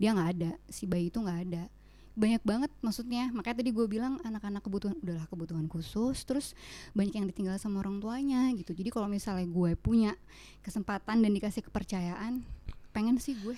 dia 0.01 0.17
nggak 0.17 0.31
ada 0.41 0.51
si 0.73 0.89
bayi 0.89 1.13
itu 1.13 1.21
nggak 1.21 1.41
ada 1.53 1.69
banyak 2.13 2.43
banget 2.45 2.71
maksudnya 2.85 3.33
makanya 3.33 3.65
tadi 3.65 3.71
gue 3.73 3.87
bilang 3.89 4.21
anak-anak 4.21 4.61
kebutuhan 4.61 4.97
udahlah 5.01 5.25
kebutuhan 5.33 5.65
khusus 5.65 6.21
terus 6.29 6.53
banyak 6.93 7.17
yang 7.17 7.27
ditinggal 7.29 7.57
sama 7.57 7.81
orang 7.81 8.05
tuanya 8.05 8.53
gitu 8.53 8.77
jadi 8.77 8.93
kalau 8.93 9.09
misalnya 9.09 9.49
gue 9.49 9.73
punya 9.81 10.13
kesempatan 10.61 11.25
dan 11.25 11.33
dikasih 11.33 11.65
kepercayaan 11.65 12.45
pengen 12.93 13.17
sih 13.17 13.33
gue 13.41 13.57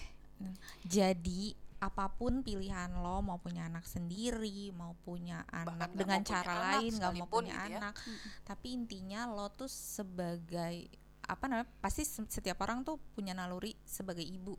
Jadi 0.86 1.54
apa 1.78 2.08
pun 2.08 2.40
pilihan 2.40 2.90
lo 2.96 3.20
mau 3.20 3.36
punya 3.36 3.68
anak 3.68 3.84
sendiri, 3.84 4.72
mau 4.72 4.96
punya 5.04 5.44
anak 5.52 5.92
nggak 5.92 6.00
dengan 6.00 6.20
mau 6.20 6.24
punya 6.24 6.32
cara 6.32 6.52
anak 6.52 6.64
lain, 6.64 6.92
nggak 6.96 7.12
mau 7.20 7.28
punya 7.28 7.54
gitu 7.54 7.68
ya. 7.68 7.78
anak. 7.80 7.94
Tapi 8.42 8.66
intinya 8.72 9.20
lo 9.28 9.46
tuh 9.52 9.68
sebagai 9.68 10.88
apa 11.24 11.44
namanya? 11.44 11.68
Pasti 11.80 12.02
se- 12.08 12.28
setiap 12.28 12.60
orang 12.64 12.84
tuh 12.84 12.96
punya 13.12 13.36
naluri 13.36 13.76
sebagai 13.84 14.24
ibu. 14.24 14.56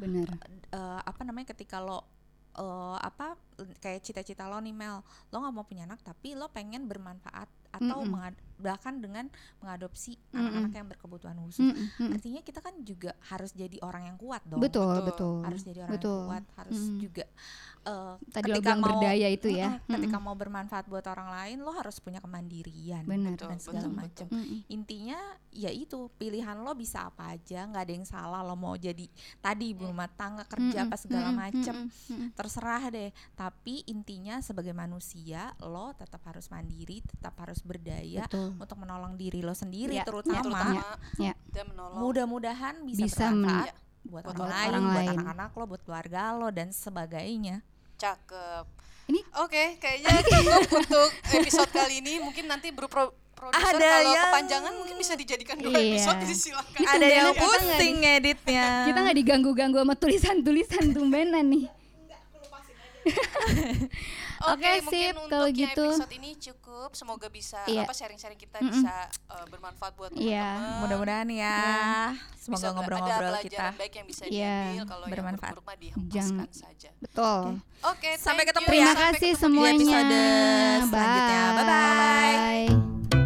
bener 0.00 0.26
Eh, 0.72 1.00
apa 1.04 1.20
namanya 1.22 1.52
ketika 1.52 1.78
lo 1.78 2.02
eh, 2.52 2.96
apa 3.00 3.36
kayak 3.80 4.02
cita-cita 4.02 4.46
lo 4.46 4.58
nih 4.58 4.74
Mel, 4.74 5.00
lo 5.30 5.36
nggak 5.38 5.54
mau 5.54 5.64
punya 5.64 5.84
anak 5.84 6.02
tapi 6.02 6.34
lo 6.34 6.48
pengen 6.50 6.84
bermanfaat 6.84 7.48
atau 7.72 8.04
Mm-mm. 8.04 8.12
mengad- 8.12 8.40
bahkan 8.62 8.96
dengan 8.96 9.26
mengadopsi 9.58 10.14
Mm-mm. 10.30 10.38
anak-anak 10.38 10.72
yang 10.72 10.88
berkebutuhan 10.88 11.36
khusus. 11.42 11.66
Mm-mm. 11.66 12.14
Artinya 12.14 12.40
kita 12.40 12.62
kan 12.62 12.74
juga 12.80 13.10
harus 13.28 13.50
jadi 13.52 13.76
orang 13.82 14.06
yang 14.06 14.16
kuat 14.16 14.42
dong 14.46 14.62
betul 14.62 15.02
Betul. 15.02 15.04
betul 15.04 15.36
harus 15.42 15.62
jadi 15.62 15.78
orang 15.82 15.94
betul 15.94 16.14
yang 16.14 16.28
kuat 16.30 16.44
harus 16.54 16.78
Mm. 16.82 16.98
juga 16.98 17.24
eh, 17.82 18.14
tadi 18.30 18.48
lo 18.48 18.60
bilang 18.60 18.80
berdaya 18.80 19.26
itu 19.26 19.48
ya 19.50 19.76
Mm-mm, 19.76 19.90
ketika 19.90 20.16
mau 20.16 20.32
bermanfaat 20.32 20.86
buat 20.86 21.02
orang 21.04 21.28
lain 21.28 21.56
lo 21.60 21.72
harus 21.72 21.98
punya 21.98 22.22
kemandirian 22.22 23.02
Benar. 23.02 23.34
dan 23.34 23.58
segala 23.58 23.86
betul, 23.86 23.98
macam 23.98 24.26
Mm-mm. 24.30 24.58
intinya 24.68 25.18
ya 25.50 25.68
itu 25.68 26.06
pilihan 26.14 26.54
lo 26.56 26.72
bisa 26.72 27.08
apa 27.08 27.34
aja 27.34 27.66
nggak 27.66 27.82
ada 27.82 27.92
yang 27.92 28.06
salah 28.06 28.40
lo 28.40 28.54
mau 28.54 28.74
jadi 28.74 29.04
tadi 29.38 29.72
ibu 29.72 29.84
rumah 29.84 30.06
tangga 30.08 30.46
kerja 30.46 30.84
Mm-mm, 30.84 30.88
apa 30.88 30.96
segala 30.96 31.28
macam 31.32 31.74
mm-mm. 31.88 32.28
terserah 32.32 32.84
deh 32.88 33.10
tapi 33.34 33.82
intinya 33.86 34.38
sebagai 34.38 34.72
manusia 34.72 35.50
lo 35.58 35.90
tetap 35.92 36.22
harus 36.22 36.46
mandiri 36.48 37.02
tetap 37.02 37.34
harus 37.38 37.58
berdaya 37.60 38.24
betul 38.24 38.51
untuk 38.54 38.76
menolong 38.76 39.14
diri 39.14 39.38
lo 39.38 39.52
sendiri 39.52 39.94
Ya, 39.94 40.02
terutama. 40.02 40.40
terutama 40.40 40.82
Ya. 41.16 41.32
dan 41.48 41.64
menolong. 41.68 41.98
Mudah-mudahan 41.98 42.74
bisa, 42.82 43.00
Bisa 43.02 43.26
bermanfaat 43.26 43.68
men- 43.68 43.80
buat, 44.04 44.22
buat 44.24 44.34
orang, 44.36 44.50
orang 44.66 44.84
lain, 44.84 44.84
buat 44.84 45.12
anak-anak 45.14 45.50
lo, 45.52 45.64
buat 45.66 45.82
keluarga 45.82 46.20
lo 46.32 46.48
dan 46.48 46.68
sebagainya. 46.68 47.62
cakep. 47.94 48.66
Ini- 49.04 49.26
oke 49.36 49.62
kayaknya 49.78 50.10
cukup 50.20 50.62
untuk 50.76 51.08
episode 51.32 51.70
kali 51.70 52.00
ini. 52.00 52.18
Mungkin 52.18 52.44
nanti 52.44 52.70
bro 52.70 52.86
pro- 52.86 53.14
produser 53.32 53.74
Ada 53.74 53.82
kalau 53.82 54.02
yang- 54.08 54.24
kepanjangan 54.24 54.72
mungkin 54.72 54.96
bisa 54.96 55.14
dijadikan 55.14 55.54
dua 55.56 55.70
Iya. 55.72 55.98
episode 55.98 56.18
jadi 56.20 56.34
silakan 56.36 56.78
Ada 56.78 56.86
yang 56.86 56.94
bener, 56.94 57.10
kita 57.10 57.22
nggak 57.22 57.38
pusing 57.42 57.94
ngeditnya. 57.96 58.64
kita 58.86 58.98
nggak 59.00 59.16
diganggu-ganggu 59.16 59.78
sama 59.78 59.94
tulisan-tulisan 59.96 60.84
tumbenan 60.90 61.44
nih 61.44 61.66
Oke, 64.44 64.70
mungkin 64.80 64.90
sip, 65.08 65.14
untuk 65.16 65.30
kalau 65.32 65.46
yang 65.46 65.58
gitu. 65.64 65.84
episode 65.86 66.12
ini 66.12 66.30
cukup 66.36 66.90
semoga 66.92 67.26
bisa 67.26 67.60
Iya. 67.64 67.82
apa 67.82 67.92
sharing-sharing 67.92 68.36
kita 68.36 68.58
Mm-mm. 68.58 68.72
bisa 68.72 68.94
eh, 69.06 69.44
bermanfaat 69.46 69.92
buat 69.92 70.10
Iya. 70.12 70.48
teman-teman 70.50 70.80
Mudah-mudahan 70.82 71.28
ya. 71.28 71.58
Bisa 72.12 72.42
Semoga 72.42 72.68
ngobrol-ngobrol 72.72 73.34
kita. 73.40 73.66
baik 73.72 73.92
yang 73.94 74.06
bisa 74.06 74.22
Iya, 74.24 74.54
diambil 74.68 74.84
kalau 74.84 75.04
yang 75.04 75.12
bermanfaat. 75.12 75.52
buruk-buruk 75.52 75.64
mah 75.64 75.76
dihempaskan 75.78 76.10
Jangan- 76.10 76.50
saja 76.52 76.90
betul 76.98 77.42
oke 77.82 78.10
Sampai 78.16 78.42
thank 78.42 78.50
ketemu 78.50 78.66
you. 78.66 78.72
ya. 78.72 78.74
terima 78.74 78.90
Sampai 78.92 79.04
kasih 79.08 79.30
ketemu 79.30 79.32
di 79.32 79.42
semuanya 79.42 79.78
episode 79.78 80.18
selanjutnya. 80.84 81.42
Bye-bye. 81.54 82.36
Bye. 82.66 83.21